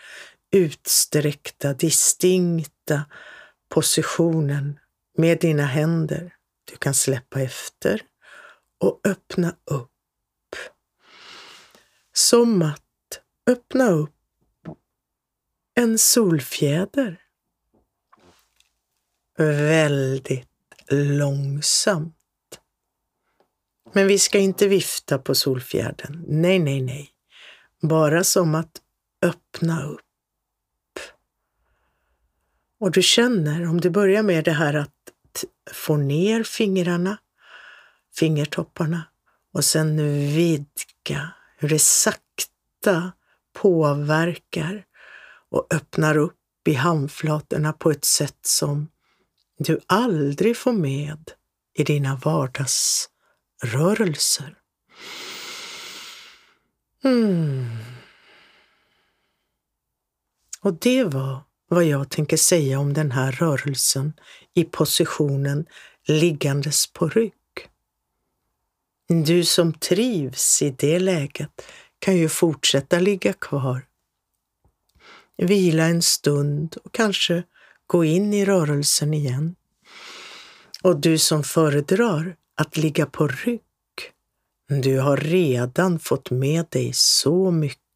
utsträckta, 0.53 1.75
distinkta 1.75 3.05
positionen 3.69 4.79
med 5.19 5.41
dina 5.41 5.67
händer. 5.67 6.35
Du 6.65 6.77
kan 6.77 6.95
släppa 6.95 7.41
efter 7.41 8.01
och 8.79 9.01
öppna 9.05 9.57
upp. 9.65 10.57
Som 12.13 12.63
att 12.63 13.21
öppna 13.47 13.89
upp 13.91 14.13
en 15.75 15.99
solfjäder. 15.99 17.21
Väldigt 19.39 20.56
långsamt. 20.91 22.15
Men 23.93 24.07
vi 24.07 24.19
ska 24.19 24.39
inte 24.39 24.69
vifta 24.69 25.19
på 25.19 25.35
solfjädern. 25.35 26.25
Nej, 26.29 26.59
nej, 26.59 26.83
nej. 26.83 27.11
Bara 27.83 28.25
som 28.25 28.55
att 28.55 28.81
öppna 29.23 29.87
upp. 29.87 30.01
Och 32.81 32.91
du 32.91 33.03
känner, 33.03 33.69
om 33.69 33.81
du 33.81 33.91
börjar 33.91 34.23
med 34.23 34.45
det 34.45 34.53
här 34.53 34.75
att 34.75 35.45
få 35.73 35.97
ner 35.97 36.43
fingrarna, 36.43 37.19
fingertopparna 38.17 39.03
och 39.53 39.65
sen 39.65 39.97
vidga, 40.35 41.31
hur 41.59 41.69
det 41.69 41.83
sakta 41.83 43.13
påverkar 43.53 44.85
och 45.51 45.67
öppnar 45.75 46.17
upp 46.17 46.69
i 46.69 46.75
handflatorna 46.75 47.73
på 47.73 47.91
ett 47.91 48.05
sätt 48.05 48.39
som 48.43 48.89
du 49.59 49.81
aldrig 49.87 50.57
får 50.57 50.73
med 50.73 51.31
i 51.75 51.85
dina 51.85 52.17
vardagsrörelser. 52.17 54.59
Mm. 57.05 57.67
Och 60.61 60.75
det 60.75 61.05
var 61.05 61.41
vad 61.69 61.85
jag 61.85 62.11
tänker 62.11 62.37
säga 62.37 62.79
om 62.79 62.95
den 62.95 63.11
här 63.11 63.33
rörelsen 63.33 64.13
i 64.55 64.65
positionen 64.65 65.67
liggandes 66.07 66.93
på 66.93 67.09
rygg. 67.09 67.33
Du 69.09 69.45
som 69.45 69.73
trivs 69.73 70.63
i 70.63 70.71
det 70.71 70.99
läget 70.99 71.63
kan 71.99 72.17
ju 72.17 72.29
fortsätta 72.29 72.99
ligga 72.99 73.33
kvar. 73.33 73.87
Vila 75.37 75.85
en 75.85 76.03
stund 76.03 76.77
och 76.85 76.95
kanske 76.95 77.43
gå 77.87 78.05
in 78.05 78.35
i 78.35 78.45
rörelsen 78.45 79.15
igen. 79.15 79.57
Och 80.83 81.01
du 81.01 81.19
som 81.19 81.45
föredrar 81.45 82.37
att 82.55 82.77
ligga 82.77 83.07
på 83.07 83.29
rygg, 83.29 83.63
du 84.83 84.99
har 84.99 85.17
redan 85.17 85.99
fått 85.99 86.31
med 86.31 86.67
dig 86.71 86.91
så 86.95 87.51
mycket 87.51 87.87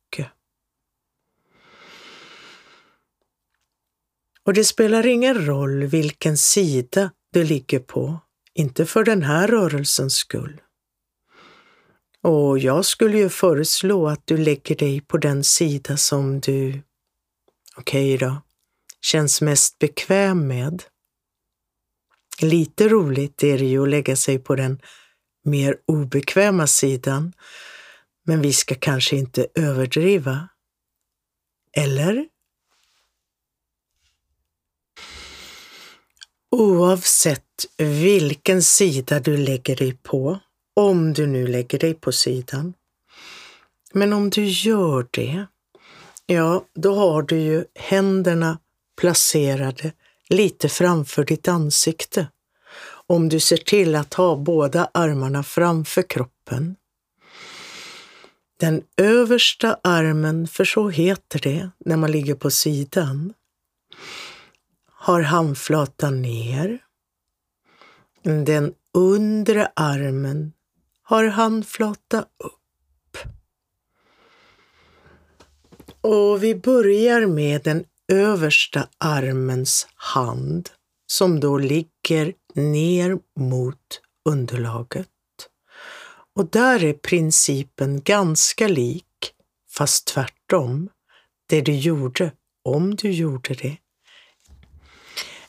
Och 4.50 4.54
det 4.54 4.64
spelar 4.64 5.06
ingen 5.06 5.46
roll 5.46 5.84
vilken 5.84 6.36
sida 6.36 7.10
du 7.32 7.44
ligger 7.44 7.78
på, 7.78 8.18
inte 8.54 8.86
för 8.86 9.04
den 9.04 9.22
här 9.22 9.48
rörelsens 9.48 10.14
skull. 10.14 10.60
Och 12.22 12.58
jag 12.58 12.84
skulle 12.84 13.18
ju 13.18 13.28
föreslå 13.28 14.08
att 14.08 14.26
du 14.26 14.36
lägger 14.36 14.76
dig 14.76 15.00
på 15.00 15.16
den 15.16 15.44
sida 15.44 15.96
som 15.96 16.40
du, 16.40 16.82
okej 17.76 18.14
okay 18.14 18.28
då, 18.28 18.36
känns 19.00 19.40
mest 19.40 19.78
bekväm 19.78 20.48
med. 20.48 20.82
Lite 22.42 22.88
roligt 22.88 23.42
är 23.42 23.58
det 23.58 23.64
ju 23.64 23.82
att 23.82 23.88
lägga 23.88 24.16
sig 24.16 24.38
på 24.38 24.56
den 24.56 24.80
mer 25.44 25.76
obekväma 25.86 26.66
sidan, 26.66 27.32
men 28.24 28.42
vi 28.42 28.52
ska 28.52 28.74
kanske 28.74 29.16
inte 29.16 29.46
överdriva. 29.54 30.48
Eller? 31.72 32.28
Oavsett 36.50 37.66
vilken 37.78 38.62
sida 38.62 39.20
du 39.20 39.36
lägger 39.36 39.76
dig 39.76 39.98
på, 40.02 40.38
om 40.74 41.12
du 41.12 41.26
nu 41.26 41.46
lägger 41.46 41.78
dig 41.78 41.94
på 41.94 42.12
sidan. 42.12 42.74
Men 43.92 44.12
om 44.12 44.30
du 44.30 44.44
gör 44.44 45.08
det, 45.10 45.46
ja, 46.26 46.64
då 46.74 46.94
har 46.94 47.22
du 47.22 47.38
ju 47.38 47.64
händerna 47.74 48.58
placerade 49.00 49.92
lite 50.28 50.68
framför 50.68 51.24
ditt 51.24 51.48
ansikte. 51.48 52.28
Om 53.06 53.28
du 53.28 53.40
ser 53.40 53.56
till 53.56 53.94
att 53.94 54.14
ha 54.14 54.36
båda 54.36 54.90
armarna 54.94 55.42
framför 55.42 56.02
kroppen. 56.02 56.76
Den 58.56 58.82
översta 58.96 59.78
armen, 59.84 60.48
för 60.48 60.64
så 60.64 60.88
heter 60.88 61.38
det 61.38 61.70
när 61.78 61.96
man 61.96 62.12
ligger 62.12 62.34
på 62.34 62.50
sidan, 62.50 63.32
har 64.92 65.20
handflatan 65.20 66.22
ner. 66.22 66.78
Den 68.22 68.74
undre 68.94 69.72
armen 69.76 70.52
har 71.02 71.24
handflata 71.24 72.20
upp. 72.20 73.18
Och 76.00 76.42
vi 76.42 76.54
börjar 76.54 77.26
med 77.26 77.62
den 77.62 77.84
översta 78.10 78.88
armens 78.98 79.88
hand 79.94 80.70
som 81.06 81.40
då 81.40 81.58
ligger 81.58 82.34
ner 82.54 83.18
mot 83.40 84.00
underlaget. 84.28 85.08
Och 86.36 86.50
där 86.50 86.84
är 86.84 86.92
principen 86.92 88.02
ganska 88.02 88.68
lik, 88.68 89.34
fast 89.70 90.06
tvärtom, 90.06 90.88
det 91.46 91.60
du 91.60 91.76
gjorde, 91.76 92.32
om 92.64 92.94
du 92.94 93.10
gjorde 93.10 93.54
det, 93.54 93.76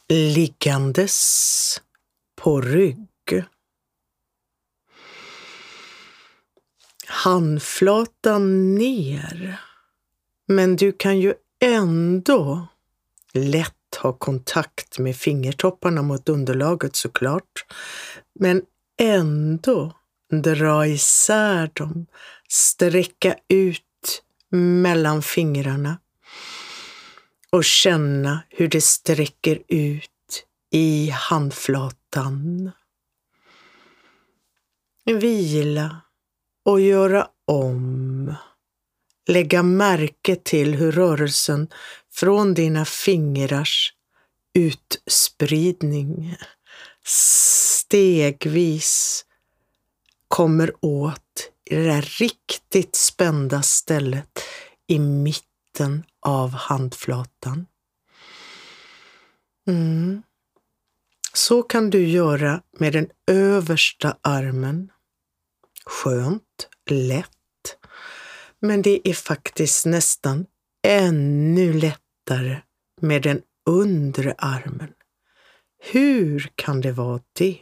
liggandes 0.07 1.81
på 2.35 2.61
rygg. 2.61 3.43
Handflatan 7.07 8.75
ner. 8.75 9.61
Men 10.47 10.75
du 10.75 10.91
kan 10.91 11.19
ju 11.19 11.33
ändå 11.61 12.67
lätt 13.33 13.95
ha 14.01 14.13
kontakt 14.13 14.99
med 14.99 15.15
fingertopparna 15.15 16.01
mot 16.01 16.29
underlaget 16.29 16.95
såklart. 16.95 17.65
Men 18.39 18.61
ändå 18.99 19.93
dra 20.31 20.87
isär 20.87 21.71
dem, 21.73 22.05
sträcka 22.49 23.35
ut 23.47 24.23
mellan 24.49 25.21
fingrarna 25.21 25.97
och 27.49 27.63
känna 27.63 28.43
hur 28.49 28.67
det 28.67 28.81
sträcker 28.81 29.63
ut 29.67 30.45
i 30.71 31.09
handflatan. 31.09 32.71
Vila 35.05 36.01
och 36.65 36.81
göra 36.81 37.27
om. 37.45 38.35
Lägga 39.27 39.63
märke 39.63 40.35
till 40.35 40.75
hur 40.75 40.91
rörelsen 40.91 41.67
från 42.13 42.53
dina 42.53 42.85
fingrars 42.85 43.93
utspridning 44.53 46.37
stegvis 47.05 49.25
kommer 50.27 50.85
åt 50.85 51.51
i 51.65 51.75
det 51.75 51.83
där 51.83 52.01
riktigt 52.01 52.95
spända 52.95 53.61
stället 53.61 54.39
i 54.87 54.99
mitten 54.99 56.03
av 56.19 56.49
handflatan. 56.49 57.65
Mm. 59.67 60.23
Så 61.33 61.63
kan 61.63 61.89
du 61.89 62.07
göra 62.07 62.61
med 62.79 62.93
den 62.93 63.09
översta 63.27 64.17
armen. 64.21 64.91
skönt, 65.85 66.69
lätt. 66.89 67.40
Men 68.61 68.81
det 68.81 69.09
är 69.09 69.13
faktiskt 69.13 69.85
nästan 69.85 70.45
ännu 70.87 71.73
lättare 71.73 72.57
med 73.01 73.21
den 73.21 73.41
undre 73.69 74.35
armen. 74.37 74.89
Hur 75.91 76.51
kan 76.55 76.81
det 76.81 76.91
vara 76.91 77.21
det? 77.33 77.57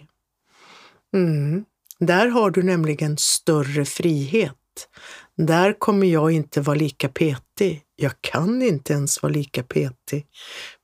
Mm, 1.14 1.66
där 2.00 2.28
har 2.28 2.52
du 2.52 2.64
nämligen 2.64 3.18
större 3.18 3.86
frihet. 3.86 4.56
Där 5.38 5.80
kommer 5.80 6.08
jag 6.08 6.32
inte 6.32 6.62
vara 6.62 6.78
lika 6.78 7.10
petig. 7.10 7.84
Jag 7.96 8.14
kan 8.22 8.62
inte 8.62 8.94
ens 8.94 9.22
vara 9.22 9.34
lika 9.34 9.64
petig 9.64 10.28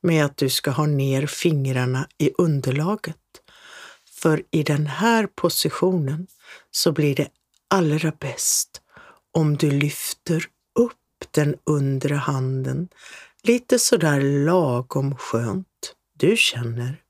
med 0.02 0.24
att 0.24 0.36
du 0.36 0.48
ska 0.48 0.70
ha 0.70 0.86
ner 0.86 1.26
fingrarna 1.26 2.08
i 2.18 2.30
underlaget. 2.38 3.16
För 4.20 4.42
i 4.50 4.62
den 4.62 4.86
här 4.86 5.28
positionen 5.34 6.26
så 6.70 6.92
blir 6.92 7.14
det 7.14 7.28
allra 7.70 8.12
bäst 8.20 8.82
om 9.36 9.56
du 9.56 9.70
lyfter 9.70 10.44
upp 10.78 11.24
den 11.30 11.56
undre 11.64 12.14
handen 12.14 12.88
lite 13.42 13.78
sådär 13.78 14.20
lagom 14.20 15.16
skönt. 15.16 15.94
Du 16.18 16.36
känner. 16.36 17.02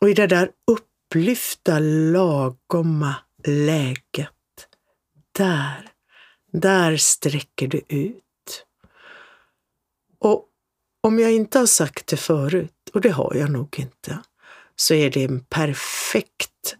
Och 0.00 0.10
i 0.10 0.14
det 0.14 0.26
där 0.26 0.50
upplyfta 0.66 1.78
lagomma 1.78 3.14
läget, 3.44 4.68
där, 5.32 5.90
där 6.52 6.96
sträcker 6.96 7.68
du 7.68 7.82
ut. 7.88 8.66
Och 10.18 10.48
om 11.00 11.18
jag 11.18 11.32
inte 11.32 11.58
har 11.58 11.66
sagt 11.66 12.06
det 12.06 12.16
förut, 12.16 12.90
och 12.94 13.00
det 13.00 13.10
har 13.10 13.34
jag 13.34 13.50
nog 13.50 13.78
inte, 13.78 14.18
så 14.76 14.94
är 14.94 15.10
det 15.10 15.24
en 15.24 15.40
perfekt 15.40 16.76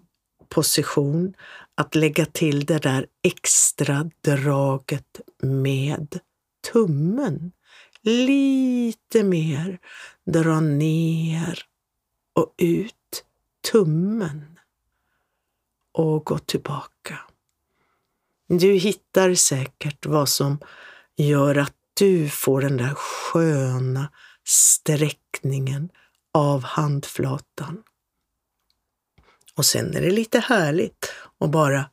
position 0.48 1.34
att 1.76 1.94
lägga 1.94 2.26
till 2.26 2.66
det 2.66 2.78
där 2.78 3.06
extra 3.22 4.10
draget 4.20 5.20
med 5.42 6.18
tummen. 6.72 7.52
Lite 8.02 9.22
mer. 9.22 9.78
Dra 10.26 10.60
ner 10.60 11.62
och 12.34 12.54
ut 12.58 13.24
tummen. 13.72 14.58
Och 15.92 16.24
gå 16.24 16.38
tillbaka. 16.38 17.18
Du 18.48 18.72
hittar 18.72 19.34
säkert 19.34 20.06
vad 20.06 20.28
som 20.28 20.58
gör 21.16 21.58
att 21.58 21.74
du 21.94 22.28
får 22.28 22.60
den 22.60 22.76
där 22.76 22.94
sköna 22.94 24.12
sträckningen 24.44 25.90
av 26.34 26.62
handflatan. 26.62 27.82
Och 29.56 29.66
sen 29.66 29.94
är 29.94 30.00
det 30.00 30.10
lite 30.10 30.38
härligt 30.38 31.12
att 31.38 31.50
bara 31.50 31.90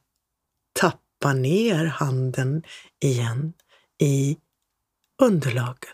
tappa 0.73 1.33
ner 1.33 1.85
handen 1.85 2.63
igen 2.99 3.53
i 4.01 4.37
underlaget. 5.21 5.89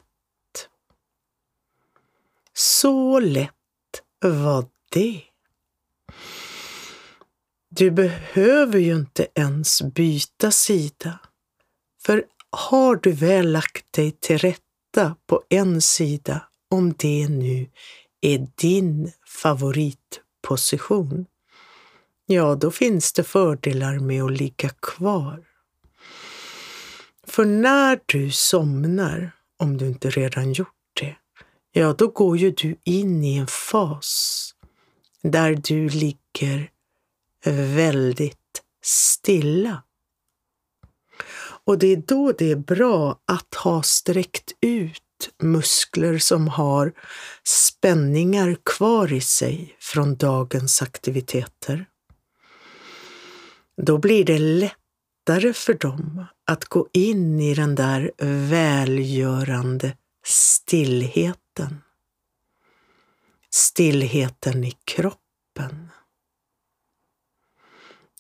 Så 2.54 3.20
lätt 3.20 3.54
var 4.20 4.66
det. 4.92 5.22
Du 7.70 7.92
behöver 7.92 8.80
ju 8.80 8.96
inte 8.96 9.28
ens 9.36 9.82
byta 9.82 10.52
sida. 10.52 11.20
För 12.02 12.26
har 12.50 12.96
du 12.96 13.12
väl 13.12 13.52
lagt 13.52 13.94
dig 13.94 14.12
till 14.12 14.38
rätta 14.38 15.16
på 15.28 15.44
en 15.50 15.82
sida, 15.82 16.48
om 16.70 16.94
det 16.98 17.28
nu 17.28 17.70
är 18.22 18.48
din 18.56 19.12
favoritposition, 19.28 21.26
ja, 22.32 22.56
då 22.56 22.72
finns 22.72 23.14
det 23.14 23.24
fördelar 23.24 24.00
med 24.00 24.24
att 24.24 24.38
ligga 24.38 24.70
kvar. 24.70 25.44
För 27.28 27.46
när 27.46 28.00
du 28.06 28.32
somnar, 28.32 29.32
om 29.58 29.78
du 29.78 29.88
inte 29.88 30.10
redan 30.10 30.54
gjort 30.54 30.68
det, 30.94 31.16
ja, 31.72 31.94
då 31.94 32.08
går 32.08 32.38
ju 32.38 32.52
du 32.52 32.76
in 32.84 33.24
i 33.24 33.38
en 33.38 33.48
fas 33.48 34.56
där 35.22 35.56
du 35.64 35.90
ligger 35.90 36.72
väldigt 37.76 38.62
stilla. 38.84 39.84
Och 41.66 41.80
det 41.80 41.88
är 41.88 42.04
då 42.08 42.32
det 42.32 42.52
är 42.52 42.56
bra 42.56 43.20
att 43.26 43.56
ha 43.56 43.84
sträckt 43.84 44.52
ut 44.62 45.30
muskler 45.42 46.18
som 46.18 46.48
har 46.48 46.94
spänningar 47.44 48.58
kvar 48.66 49.14
i 49.14 49.22
sig 49.22 49.76
från 49.80 50.16
dagens 50.16 50.82
aktiviteter. 50.82 51.86
Då 53.82 53.98
blir 53.98 54.26
det 54.26 54.40
lättare 54.40 55.54
för 55.54 55.74
dem 55.74 56.26
att 56.46 56.66
gå 56.66 56.88
in 56.94 57.40
i 57.40 57.54
den 57.54 57.76
där 57.76 58.12
välgörande 58.50 59.98
stillheten. 60.26 61.82
Stillheten 63.50 64.64
i 64.64 64.78
kroppen. 64.84 65.90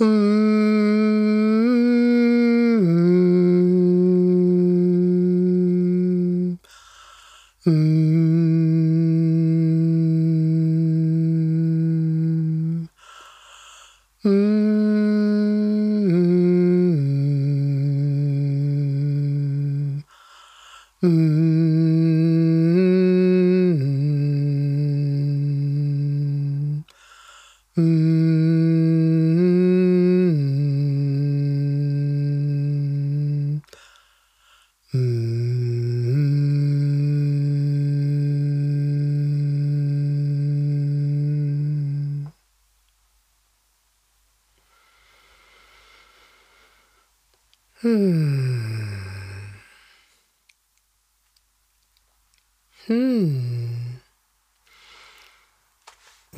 Mm. 0.01 1.30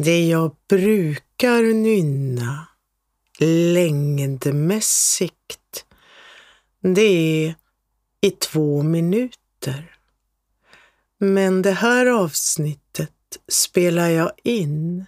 Det 0.04 0.28
jag 0.28 0.56
brukar 0.70 1.74
nynna 1.74 2.68
längdmässigt, 3.74 5.86
det 6.82 7.02
är 7.02 7.56
i 8.22 8.32
två 8.32 8.84
minuter. 8.84 9.96
Men 11.18 11.62
det 11.62 11.72
här 11.72 12.06
avsnittet 12.06 13.12
spelar 13.48 14.10
jag 14.10 14.32
in 14.44 15.06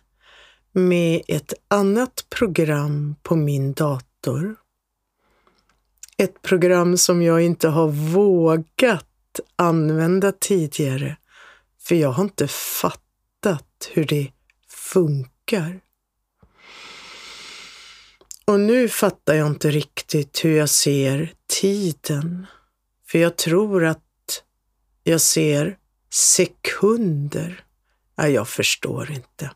med 0.71 1.21
ett 1.27 1.53
annat 1.67 2.25
program 2.29 3.15
på 3.23 3.35
min 3.35 3.73
dator. 3.73 4.55
Ett 6.17 6.41
program 6.41 6.97
som 6.97 7.21
jag 7.21 7.41
inte 7.41 7.67
har 7.67 7.87
vågat 7.87 9.39
använda 9.55 10.31
tidigare, 10.31 11.17
för 11.79 11.95
jag 11.95 12.09
har 12.09 12.23
inte 12.23 12.47
fattat 12.47 13.91
hur 13.93 14.05
det 14.05 14.31
funkar. 14.95 15.81
Och 18.45 18.59
nu 18.59 18.89
fattar 18.89 19.33
jag 19.33 19.47
inte 19.47 19.71
riktigt 19.71 20.45
hur 20.45 20.57
jag 20.57 20.69
ser 20.69 21.33
tiden, 21.47 22.47
för 23.07 23.19
jag 23.19 23.35
tror 23.35 23.85
att 23.85 24.43
jag 25.03 25.21
ser 25.21 25.77
sekunder. 26.09 27.63
Ja, 28.15 28.27
jag 28.27 28.47
förstår 28.47 29.11
inte. 29.11 29.51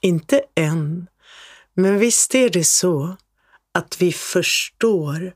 Inte 0.00 0.42
än, 0.54 1.06
men 1.74 1.98
visst 1.98 2.34
är 2.34 2.50
det 2.50 2.64
så 2.64 3.16
att 3.72 4.02
vi 4.02 4.12
förstår 4.12 5.34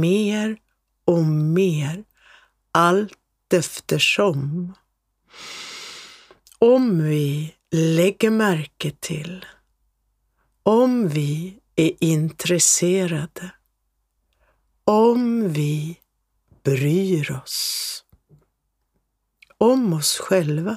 mer 0.00 0.56
och 1.04 1.24
mer 1.24 2.04
allt 2.72 3.52
eftersom. 3.52 4.74
Om 6.58 7.02
vi 7.04 7.54
lägger 7.70 8.30
märke 8.30 8.90
till, 8.90 9.46
om 10.62 11.08
vi 11.08 11.58
är 11.76 11.92
intresserade, 12.00 13.50
om 14.84 15.48
vi 15.52 15.98
bryr 16.62 17.32
oss 17.44 17.88
om 19.58 19.92
oss 19.92 20.18
själva. 20.18 20.76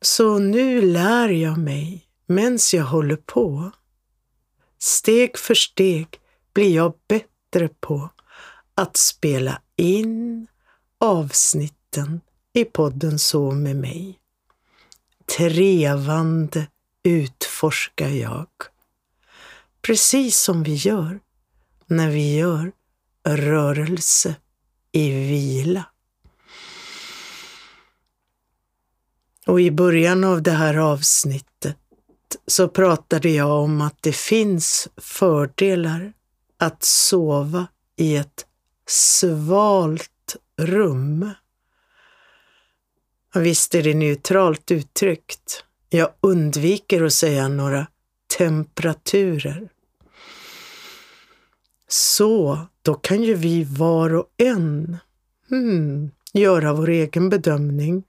Så 0.00 0.38
nu 0.38 0.82
lär 0.82 1.28
jag 1.28 1.58
mig 1.58 2.06
medan 2.26 2.58
jag 2.72 2.84
håller 2.84 3.16
på. 3.16 3.70
Steg 4.78 5.38
för 5.38 5.54
steg 5.54 6.20
blir 6.52 6.74
jag 6.74 6.94
bättre 7.08 7.68
på 7.80 8.10
att 8.74 8.96
spela 8.96 9.62
in 9.76 10.46
avsnitten 10.98 12.20
i 12.52 12.64
podden 12.64 13.18
Så 13.18 13.50
med 13.50 13.76
mig. 13.76 14.18
Trevande 15.36 16.66
utforskar 17.02 18.08
jag. 18.08 18.46
Precis 19.82 20.38
som 20.38 20.62
vi 20.62 20.74
gör 20.74 21.20
när 21.86 22.10
vi 22.10 22.36
gör 22.36 22.72
rörelse 23.24 24.36
i 24.92 25.10
vila. 25.10 25.84
Och 29.46 29.60
i 29.60 29.70
början 29.70 30.24
av 30.24 30.42
det 30.42 30.50
här 30.50 30.76
avsnittet 30.76 31.76
så 32.46 32.68
pratade 32.68 33.30
jag 33.30 33.50
om 33.50 33.80
att 33.80 34.02
det 34.02 34.16
finns 34.16 34.88
fördelar 34.96 36.12
att 36.58 36.84
sova 36.84 37.66
i 37.96 38.16
ett 38.16 38.46
svalt 38.86 40.36
rum. 40.56 41.30
Och 43.34 43.46
visst 43.46 43.74
är 43.74 43.82
det 43.82 43.94
neutralt 43.94 44.70
uttryckt. 44.70 45.64
Jag 45.88 46.10
undviker 46.20 47.02
att 47.02 47.12
säga 47.12 47.48
några 47.48 47.86
temperaturer. 48.38 49.68
Så 51.88 52.58
då 52.82 52.94
kan 52.94 53.22
ju 53.22 53.34
vi 53.34 53.64
var 53.64 54.14
och 54.14 54.26
en 54.36 54.96
hmm, 55.48 56.10
göra 56.32 56.72
vår 56.72 56.88
egen 56.88 57.28
bedömning. 57.28 58.02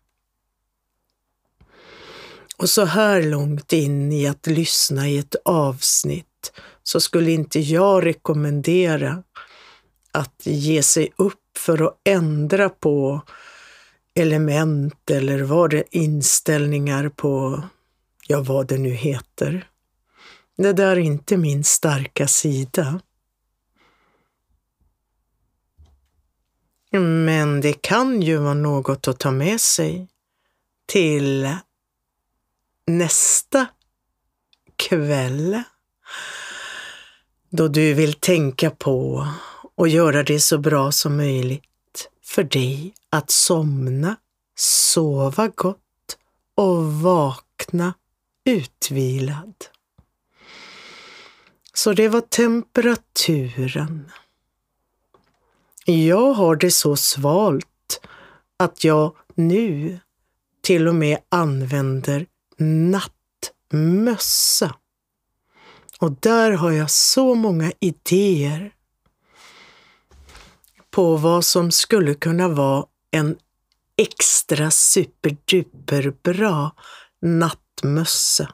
Och 2.58 2.70
så 2.70 2.86
här 2.86 3.24
långt 3.24 3.74
in 3.74 4.12
i 4.12 4.28
att 4.28 4.48
lyssna 4.48 5.10
i 5.10 5.18
ett 5.18 5.36
avsnitt 5.46 6.52
så 6.84 7.00
skulle 7.00 7.32
inte 7.32 7.60
jag 7.60 8.06
rekommendera 8.06 9.24
att 10.12 10.42
ge 10.44 10.84
sig 10.84 11.14
upp 11.16 11.58
för 11.58 11.88
att 11.88 12.02
ändra 12.04 12.70
på 12.70 13.22
element 14.14 15.10
eller 15.10 15.42
var 15.42 15.68
det 15.68 15.84
inställningar 15.98 17.10
på, 17.10 17.64
ja 18.28 18.42
vad 18.42 18.68
det 18.68 18.78
nu 18.78 18.90
heter. 18.90 19.68
Det 20.58 20.74
där 20.74 20.92
är 20.92 21.00
inte 21.00 21.38
min 21.38 21.64
starka 21.64 22.28
sida. 22.28 23.02
Men 27.26 27.62
det 27.62 27.82
kan 27.82 28.22
ju 28.22 28.38
vara 28.38 28.54
något 28.54 29.08
att 29.08 29.20
ta 29.20 29.32
med 29.32 29.62
sig 29.62 30.08
till 30.86 31.56
nästa 32.88 33.68
kväll 34.76 35.64
då 37.50 37.68
du 37.68 37.94
vill 37.94 38.14
tänka 38.14 38.70
på 38.70 39.28
och 39.76 39.88
göra 39.88 40.24
det 40.24 40.40
så 40.40 40.58
bra 40.58 40.92
som 40.92 41.18
möjligt 41.18 42.10
för 42.24 42.44
dig 42.44 42.94
att 43.12 43.32
somna, 43.32 44.16
sova 44.56 45.48
gott 45.48 46.18
och 46.56 46.94
vakna 46.94 47.94
utvilad. 48.46 49.54
Så 51.74 51.94
det 51.94 52.10
var 52.10 52.22
temperaturen. 52.22 54.12
Jag 55.86 56.34
har 56.34 56.56
det 56.56 56.72
så 56.72 56.96
svalt 56.96 58.02
att 58.58 58.84
jag 58.84 59.16
nu 59.36 60.00
till 60.62 60.88
och 60.88 60.96
med 60.96 61.18
använder 61.30 62.26
nattmössa. 63.72 64.76
Och 66.00 66.12
där 66.12 66.52
har 66.52 66.72
jag 66.72 66.92
så 66.92 67.36
många 67.36 67.72
idéer 67.80 68.74
på 70.92 71.18
vad 71.18 71.46
som 71.46 71.72
skulle 71.72 72.14
kunna 72.14 72.48
vara 72.48 72.86
en 73.12 73.38
extra 73.98 74.72
superduper 74.72 76.14
bra 76.24 76.76
nattmössa. 77.22 78.54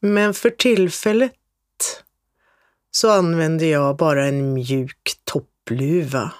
Men 0.00 0.34
för 0.34 0.50
tillfället 0.50 1.32
så 2.90 3.10
använder 3.10 3.66
jag 3.66 3.96
bara 3.96 4.26
en 4.26 4.54
mjuk 4.54 5.20
toppluva 5.24 6.32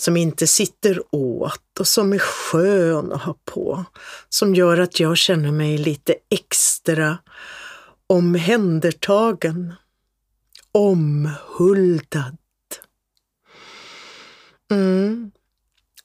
som 0.00 0.16
inte 0.16 0.46
sitter 0.46 1.02
åt 1.14 1.80
och 1.80 1.88
som 1.88 2.12
är 2.12 2.18
skön 2.18 3.12
att 3.12 3.22
ha 3.22 3.34
på. 3.44 3.84
Som 4.28 4.54
gör 4.54 4.78
att 4.78 5.00
jag 5.00 5.16
känner 5.16 5.52
mig 5.52 5.78
lite 5.78 6.14
extra 6.30 7.18
omhändertagen, 8.06 9.74
omhuldad. 10.72 12.36
Mm. 14.70 15.30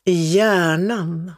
Hjärnan. 0.06 1.32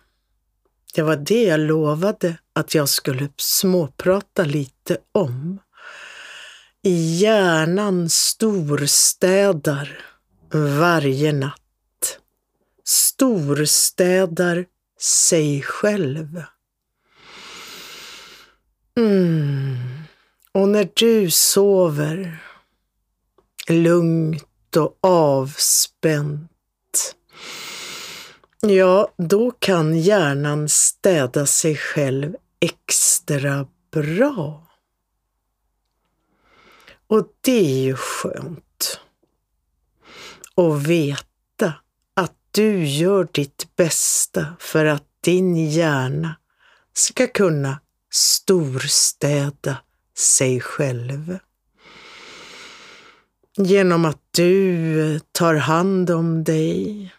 Det 0.94 1.02
var 1.02 1.16
det 1.16 1.44
jag 1.44 1.60
lovade 1.60 2.38
att 2.54 2.76
jag 2.76 2.90
skulle 2.90 3.30
småprata 3.38 4.44
lite 4.44 4.98
om. 5.12 5.60
I 6.84 7.18
hjärnan 7.18 8.10
storstädar 8.10 10.00
varje 10.80 11.34
natt 11.34 11.62
storstädar 12.88 14.66
sig 15.00 15.62
själv. 15.62 16.44
Mm. 18.98 19.78
Och 20.52 20.70
när 20.70 20.90
du 20.94 21.32
sover 21.32 22.44
lugnt 23.68 24.76
och 24.78 24.98
avspänt 25.02 26.52
ja, 28.70 29.14
då 29.18 29.52
kan 29.52 30.00
hjärnan 30.00 30.70
städa 30.70 31.46
sig 31.46 31.76
själv 31.76 32.36
extra 32.60 33.68
bra. 33.92 34.68
Och 37.08 37.28
det 37.42 37.60
är 37.60 37.82
ju 37.82 37.96
skönt 37.96 39.00
att 40.56 40.88
veta 40.88 41.74
att 42.14 42.36
du 42.52 42.86
gör 42.86 43.28
ditt 43.32 43.76
bästa 43.76 44.46
för 44.60 44.86
att 44.86 45.04
din 45.22 45.70
hjärna 45.70 46.36
ska 46.94 47.28
kunna 47.28 47.80
storstäda 48.14 49.78
sig 50.18 50.62
själv. 50.62 51.40
Genom 53.58 54.06
att 54.06 54.22
du 54.32 55.16
eh, 55.16 55.22
tar 55.32 55.56
hand 55.56 56.10
om 56.10 56.44
dig, 56.44 57.14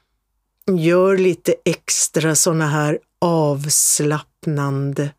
gör 0.76 1.18
lite 1.18 1.54
extra 1.64 2.34
sådana 2.34 2.66
här 2.66 2.98
avslappnande 3.18 5.10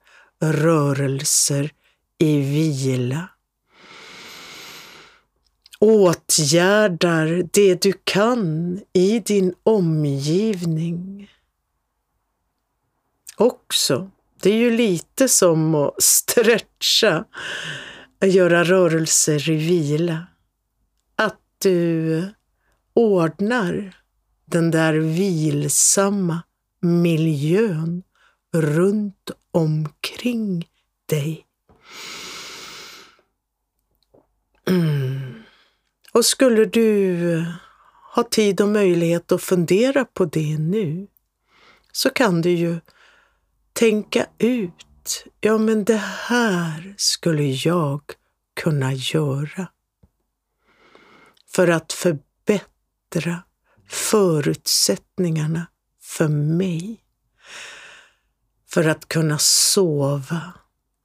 rörelser 0.42 1.72
i 2.18 2.38
vila. 2.38 3.30
Åtgärdar 5.80 7.48
det 7.54 7.82
du 7.82 7.94
kan 8.04 8.80
i 8.94 9.20
din 9.20 9.54
omgivning. 9.64 11.30
Också, 13.36 14.12
det 14.42 14.50
är 14.50 14.56
ju 14.56 14.72
lite 14.72 15.28
som 15.28 15.76
att 15.76 16.04
stretcha, 16.04 17.26
att 18.22 18.32
göra 18.32 18.64
rörelser 18.64 19.50
i 19.50 19.56
vila. 19.56 20.28
Att 21.16 21.42
du 21.58 22.24
ordnar 22.94 23.96
den 24.50 24.72
där 24.72 24.94
vilsamma 24.94 26.42
miljön 26.82 28.04
runt 28.54 29.32
omkring 29.52 30.70
dig. 31.06 31.46
Mm. 34.68 35.34
Och 36.12 36.26
skulle 36.26 36.66
du 36.66 37.34
eh, 37.34 37.44
ha 38.16 38.24
tid 38.24 38.62
och 38.62 38.70
möjlighet 38.70 39.32
att 39.32 39.44
fundera 39.44 40.06
på 40.06 40.26
det 40.26 40.58
nu 40.58 41.08
så 41.92 42.10
kan 42.10 42.42
du 42.42 42.50
ju 42.50 42.80
tänka 43.74 44.26
ut, 44.38 45.26
ja 45.40 45.58
men 45.58 45.84
det 45.84 46.04
här 46.28 46.94
skulle 46.98 47.44
jag 47.44 48.02
kunna 48.54 48.94
göra 48.94 49.68
för 51.48 51.68
att 51.68 51.94
förbättra 51.94 53.44
förutsättningarna 53.90 55.68
för 56.02 56.28
mig 56.28 57.04
för 58.70 58.88
att 58.88 59.08
kunna 59.08 59.38
sova 59.40 60.54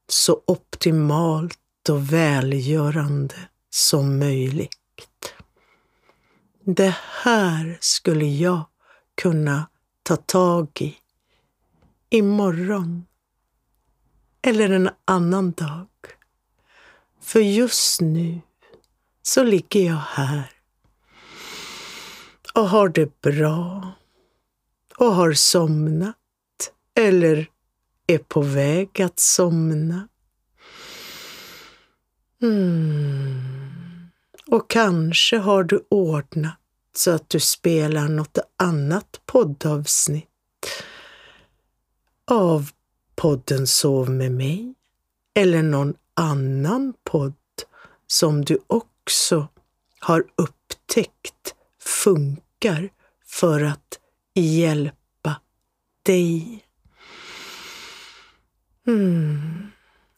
så 0.08 0.42
optimalt 0.46 1.88
och 1.88 2.12
välgörande 2.12 3.34
som 3.70 4.18
möjligt. 4.18 5.34
Det 6.64 6.96
här 7.22 7.78
skulle 7.80 8.26
jag 8.26 8.64
kunna 9.14 9.68
ta 10.02 10.16
tag 10.16 10.68
i 10.80 10.96
imorgon 12.10 13.06
eller 14.42 14.70
en 14.70 14.90
annan 15.04 15.52
dag. 15.52 15.88
För 17.20 17.40
just 17.40 18.00
nu 18.00 18.40
så 19.22 19.42
ligger 19.42 19.86
jag 19.86 20.02
här 20.08 20.50
och 22.54 22.68
har 22.68 22.88
det 22.88 23.20
bra. 23.20 23.92
Och 24.98 25.14
har 25.14 25.32
somnat. 25.32 26.16
Eller 26.94 27.48
är 28.06 28.18
på 28.18 28.42
väg 28.42 29.02
att 29.02 29.20
somna. 29.20 30.08
Mm. 32.42 34.10
Och 34.46 34.70
kanske 34.70 35.38
har 35.38 35.64
du 35.64 35.84
ordnat 35.88 36.58
så 36.96 37.10
att 37.10 37.30
du 37.30 37.40
spelar 37.40 38.08
något 38.08 38.38
annat 38.56 39.20
poddavsnitt. 39.26 40.28
Av 42.30 42.70
podden 43.16 43.66
Sov 43.66 44.10
med 44.10 44.32
mig. 44.32 44.74
Eller 45.34 45.62
någon 45.62 45.94
annan 46.14 46.94
podd 47.04 47.34
som 48.06 48.44
du 48.44 48.58
också 48.66 49.48
har 49.98 50.24
upptäckt 50.36 51.54
funkar 52.04 52.88
för 53.26 53.64
att 53.64 53.98
hjälpa 54.34 55.40
dig. 56.02 56.64
Mm. 58.86 59.70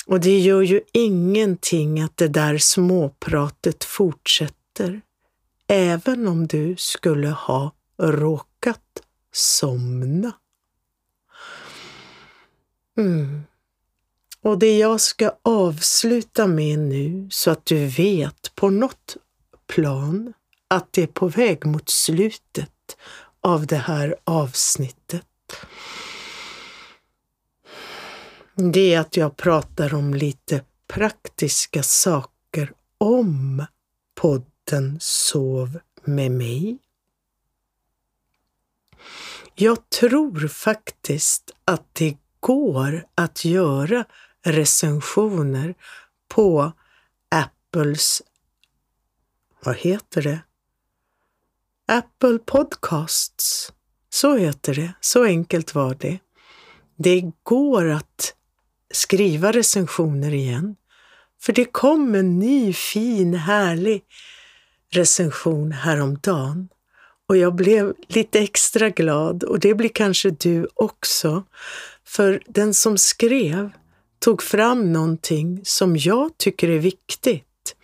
Och 0.06 0.20
det 0.20 0.38
gör 0.38 0.62
ju 0.62 0.80
ingenting 0.92 2.00
att 2.00 2.16
det 2.16 2.28
där 2.28 2.58
småpratet 2.58 3.84
fortsätter, 3.84 5.00
även 5.66 6.28
om 6.28 6.46
du 6.46 6.74
skulle 6.78 7.28
ha 7.28 7.72
råkat 7.98 9.02
somna. 9.32 10.32
Mm. 12.98 13.42
Och 14.42 14.58
det 14.58 14.78
jag 14.78 15.00
ska 15.00 15.32
avsluta 15.42 16.46
med 16.46 16.78
nu, 16.78 17.28
så 17.30 17.50
att 17.50 17.66
du 17.66 17.86
vet 17.86 18.54
på 18.54 18.70
något 18.70 19.16
plan 19.66 20.32
att 20.68 20.92
det 20.92 21.02
är 21.02 21.06
på 21.06 21.28
väg 21.28 21.66
mot 21.66 21.88
slutet 21.88 22.96
av 23.40 23.66
det 23.66 23.76
här 23.76 24.16
avsnittet. 24.24 25.26
Det 28.54 28.94
är 28.94 29.00
att 29.00 29.16
jag 29.16 29.36
pratar 29.36 29.94
om 29.94 30.14
lite 30.14 30.64
praktiska 30.86 31.82
saker 31.82 32.72
om 32.98 33.66
podden 34.14 34.98
Sov 35.00 35.78
med 36.04 36.30
mig. 36.30 36.78
Jag 39.54 39.90
tror 39.90 40.48
faktiskt 40.48 41.50
att 41.64 41.94
det 41.94 42.16
går 42.40 43.06
att 43.14 43.44
göra 43.44 44.04
recensioner 44.42 45.74
på 46.28 46.72
Apples, 47.28 48.22
vad 49.60 49.76
heter 49.76 50.22
det? 50.22 50.40
Apple 51.88 52.38
Podcasts. 52.38 53.72
Så 54.10 54.36
heter 54.36 54.74
det. 54.74 54.92
Så 55.00 55.24
enkelt 55.24 55.74
var 55.74 55.94
det. 55.94 56.18
Det 56.98 57.30
går 57.42 57.90
att 57.90 58.34
skriva 58.94 59.52
recensioner 59.52 60.34
igen. 60.34 60.76
För 61.42 61.52
det 61.52 61.64
kom 61.64 62.14
en 62.14 62.38
ny 62.38 62.72
fin 62.72 63.34
härlig 63.34 64.02
recension 64.92 65.72
häromdagen 65.72 66.68
och 67.28 67.36
jag 67.36 67.54
blev 67.54 67.94
lite 68.08 68.40
extra 68.40 68.90
glad 68.90 69.44
och 69.44 69.60
det 69.60 69.74
blir 69.74 69.88
kanske 69.88 70.30
du 70.30 70.68
också. 70.74 71.44
För 72.04 72.42
den 72.46 72.74
som 72.74 72.98
skrev 72.98 73.70
tog 74.18 74.42
fram 74.42 74.92
någonting 74.92 75.60
som 75.64 75.96
jag 75.96 76.38
tycker 76.38 76.68
är 76.68 76.78
viktigt. 76.78 77.76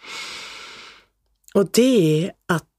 Och 1.55 1.68
det 1.70 2.24
är 2.24 2.33
att 2.49 2.72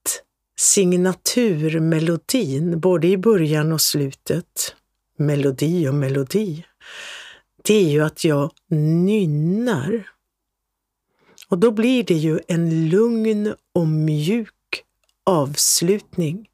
signaturmelodin, 0.64 2.80
både 2.80 3.08
i 3.08 3.18
början 3.18 3.72
och 3.72 3.82
slutet, 3.82 4.76
melodi 5.18 5.88
och 5.88 5.96
melodi, 5.96 6.66
det 7.64 7.74
är 7.74 7.90
ju 7.90 8.04
att 8.04 8.24
jag 8.24 8.52
nynnar. 8.70 10.10
Och 11.50 11.58
då 11.58 11.72
blir 11.72 12.04
det 12.04 12.14
ju 12.14 12.40
en 12.48 12.90
lugn 12.90 13.54
och 13.74 13.88
mjuk 13.88 14.84
avslutning. 15.24 16.50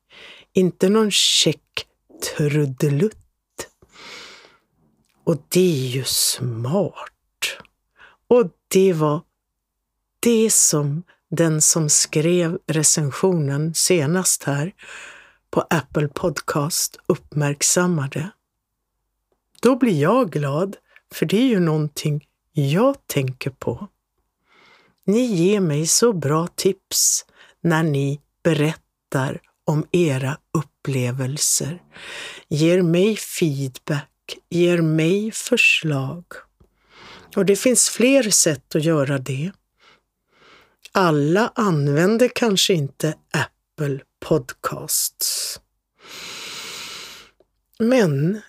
Inte 0.54 0.90
någon 0.90 1.12
check 1.12 1.88
trudelutt. 2.38 3.16
Och 5.24 5.38
det 5.50 5.86
är 5.86 5.88
ju 5.88 6.04
smart. 6.04 7.58
Och 8.28 8.50
det 8.68 8.94
var 8.94 9.22
det 10.20 10.54
som 10.54 11.04
den 11.30 11.62
som 11.62 11.90
skrev 11.90 12.58
recensionen 12.68 13.74
senast 13.74 14.44
här 14.44 14.74
på 15.52 15.62
Apple 15.70 16.08
Podcast 16.08 16.98
uppmärksammade. 17.08 18.30
Då 19.62 19.76
blir 19.76 20.02
jag 20.02 20.32
glad 20.32 20.76
för 21.14 21.26
det 21.26 21.38
är 21.38 21.48
ju 21.48 21.60
någonting 21.60 22.28
jag 22.52 23.08
tänker 23.08 23.50
på. 23.50 23.88
Ni 25.06 25.22
ger 25.22 25.60
mig 25.60 25.88
så 25.88 26.14
bra 26.14 26.48
tips 26.48 27.26
när 27.62 27.84
ni 27.84 28.22
berättar 28.44 29.42
om 29.66 29.86
era 29.92 30.38
upplevelser, 30.54 31.82
ger 32.48 32.82
mig 32.82 33.16
feedback, 33.16 34.38
ger 34.50 34.82
mig 34.82 35.32
förslag. 35.32 36.26
Och 37.36 37.46
det 37.46 37.56
finns 37.56 37.90
fler 37.90 38.24
sätt 38.30 38.76
att 38.76 38.84
göra 38.84 39.18
det. 39.18 39.52
Alla 40.92 41.52
använder 41.56 42.30
kanske 42.36 42.74
inte 42.74 43.16
Apple 43.32 44.00
Podcasts. 44.20 45.60
Men 47.80 48.42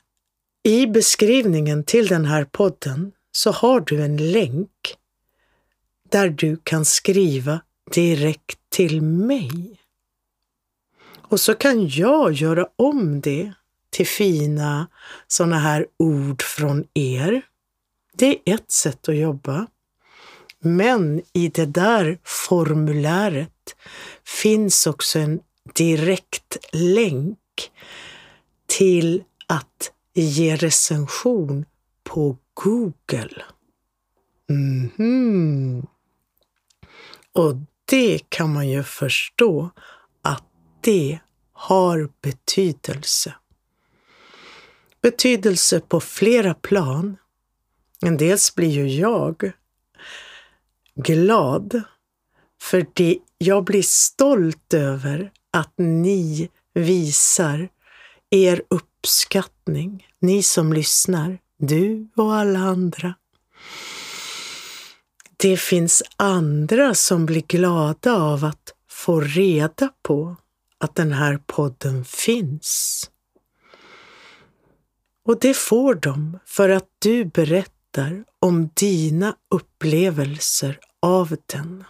i 0.63 0.87
beskrivningen 0.87 1.85
till 1.85 2.07
den 2.07 2.25
här 2.25 2.45
podden 2.45 3.13
så 3.33 3.51
har 3.51 3.81
du 3.81 4.03
en 4.03 4.33
länk 4.33 4.97
där 6.09 6.29
du 6.29 6.57
kan 6.65 6.85
skriva 6.85 7.61
direkt 7.95 8.59
till 8.69 9.03
mig. 9.03 9.81
Och 11.31 11.41
så 11.41 11.55
kan 11.55 11.89
jag 11.89 12.33
göra 12.33 12.69
om 12.77 13.21
det 13.21 13.53
till 13.91 14.07
fina 14.07 14.87
sådana 15.27 15.59
här 15.59 15.87
ord 15.97 16.43
från 16.43 16.85
er. 16.95 17.43
Det 18.13 18.27
är 18.27 18.55
ett 18.55 18.71
sätt 18.71 19.09
att 19.09 19.17
jobba. 19.17 19.67
Men 20.63 21.23
i 21.33 21.49
det 21.49 21.67
där 21.67 22.19
formuläret 22.25 23.77
finns 24.25 24.87
också 24.87 25.19
en 25.19 25.41
direkt 25.75 26.57
länk 26.73 27.39
till 28.67 29.25
att 29.47 29.93
ge 30.15 30.57
recension 30.57 31.65
på 32.05 32.37
Google. 32.55 33.43
Mm 34.51 34.91
-hmm. 34.97 35.87
Och 37.33 37.57
det 37.85 38.19
kan 38.29 38.53
man 38.53 38.69
ju 38.69 38.83
förstå 38.83 39.71
att 40.23 40.45
det 40.81 41.19
har 41.53 42.09
betydelse. 42.23 43.35
Betydelse 45.03 45.81
på 45.81 46.01
flera 46.01 46.55
plan. 46.55 47.17
Dels 48.19 48.55
blir 48.55 48.71
ju 48.71 48.89
jag 48.89 49.53
glad 50.95 51.83
för 52.63 52.87
det, 52.95 53.19
jag 53.39 53.65
blir 53.65 53.83
stolt 53.83 54.75
över 54.75 55.33
att 55.53 55.73
ni 55.79 56.51
visar 56.75 57.69
er 58.31 58.63
uppskattning, 58.69 60.07
ni 60.21 60.43
som 60.43 60.73
lyssnar, 60.73 61.39
du 61.59 62.09
och 62.17 62.35
alla 62.35 62.59
andra. 62.59 63.15
Det 65.37 65.57
finns 65.57 66.03
andra 66.17 66.95
som 66.95 67.27
blir 67.27 67.43
glada 67.43 68.13
av 68.13 68.45
att 68.45 68.75
få 68.89 69.21
reda 69.21 69.89
på 70.03 70.37
att 70.79 70.95
den 70.95 71.13
här 71.13 71.41
podden 71.47 72.05
finns. 72.05 73.05
Och 75.27 75.41
det 75.41 75.55
får 75.55 75.95
de 75.95 76.39
för 76.47 76.69
att 76.69 76.89
du 76.99 77.25
berättar 77.25 77.80
berättar 77.93 78.25
om 78.39 78.71
dina 78.75 79.37
upplevelser 79.49 80.79
av 81.01 81.37
den. 81.47 81.85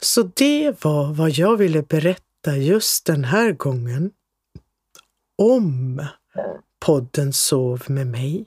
Så 0.00 0.22
det 0.22 0.84
var 0.84 1.14
vad 1.14 1.30
jag 1.30 1.56
ville 1.56 1.82
berätta 1.82 2.56
just 2.56 3.06
den 3.06 3.24
här 3.24 3.52
gången 3.52 4.10
om 5.38 6.06
podden 6.80 7.32
Sov 7.32 7.82
med 7.86 8.06
mig 8.06 8.46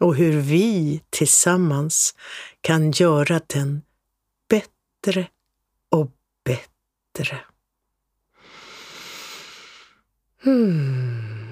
och 0.00 0.16
hur 0.16 0.40
vi 0.40 1.02
tillsammans 1.10 2.14
kan 2.60 2.90
göra 2.90 3.40
den 3.46 3.82
bättre 4.48 5.28
och 5.90 6.10
bättre. 6.44 7.40
Hmm. 10.42 11.45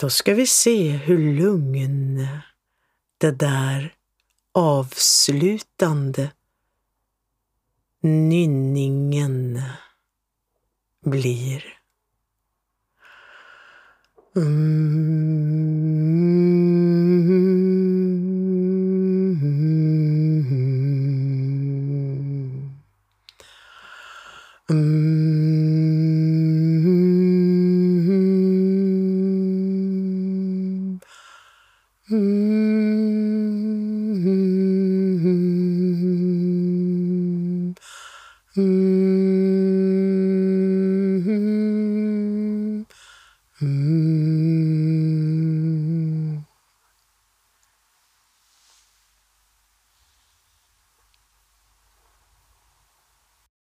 Då 0.00 0.10
ska 0.10 0.34
vi 0.34 0.46
se 0.46 0.90
hur 0.90 1.32
lugn 1.34 2.26
det 3.18 3.30
där 3.30 3.94
avslutande 4.52 6.30
nynningen 8.00 9.62
blir. 11.04 11.64
Mm. 14.36 15.88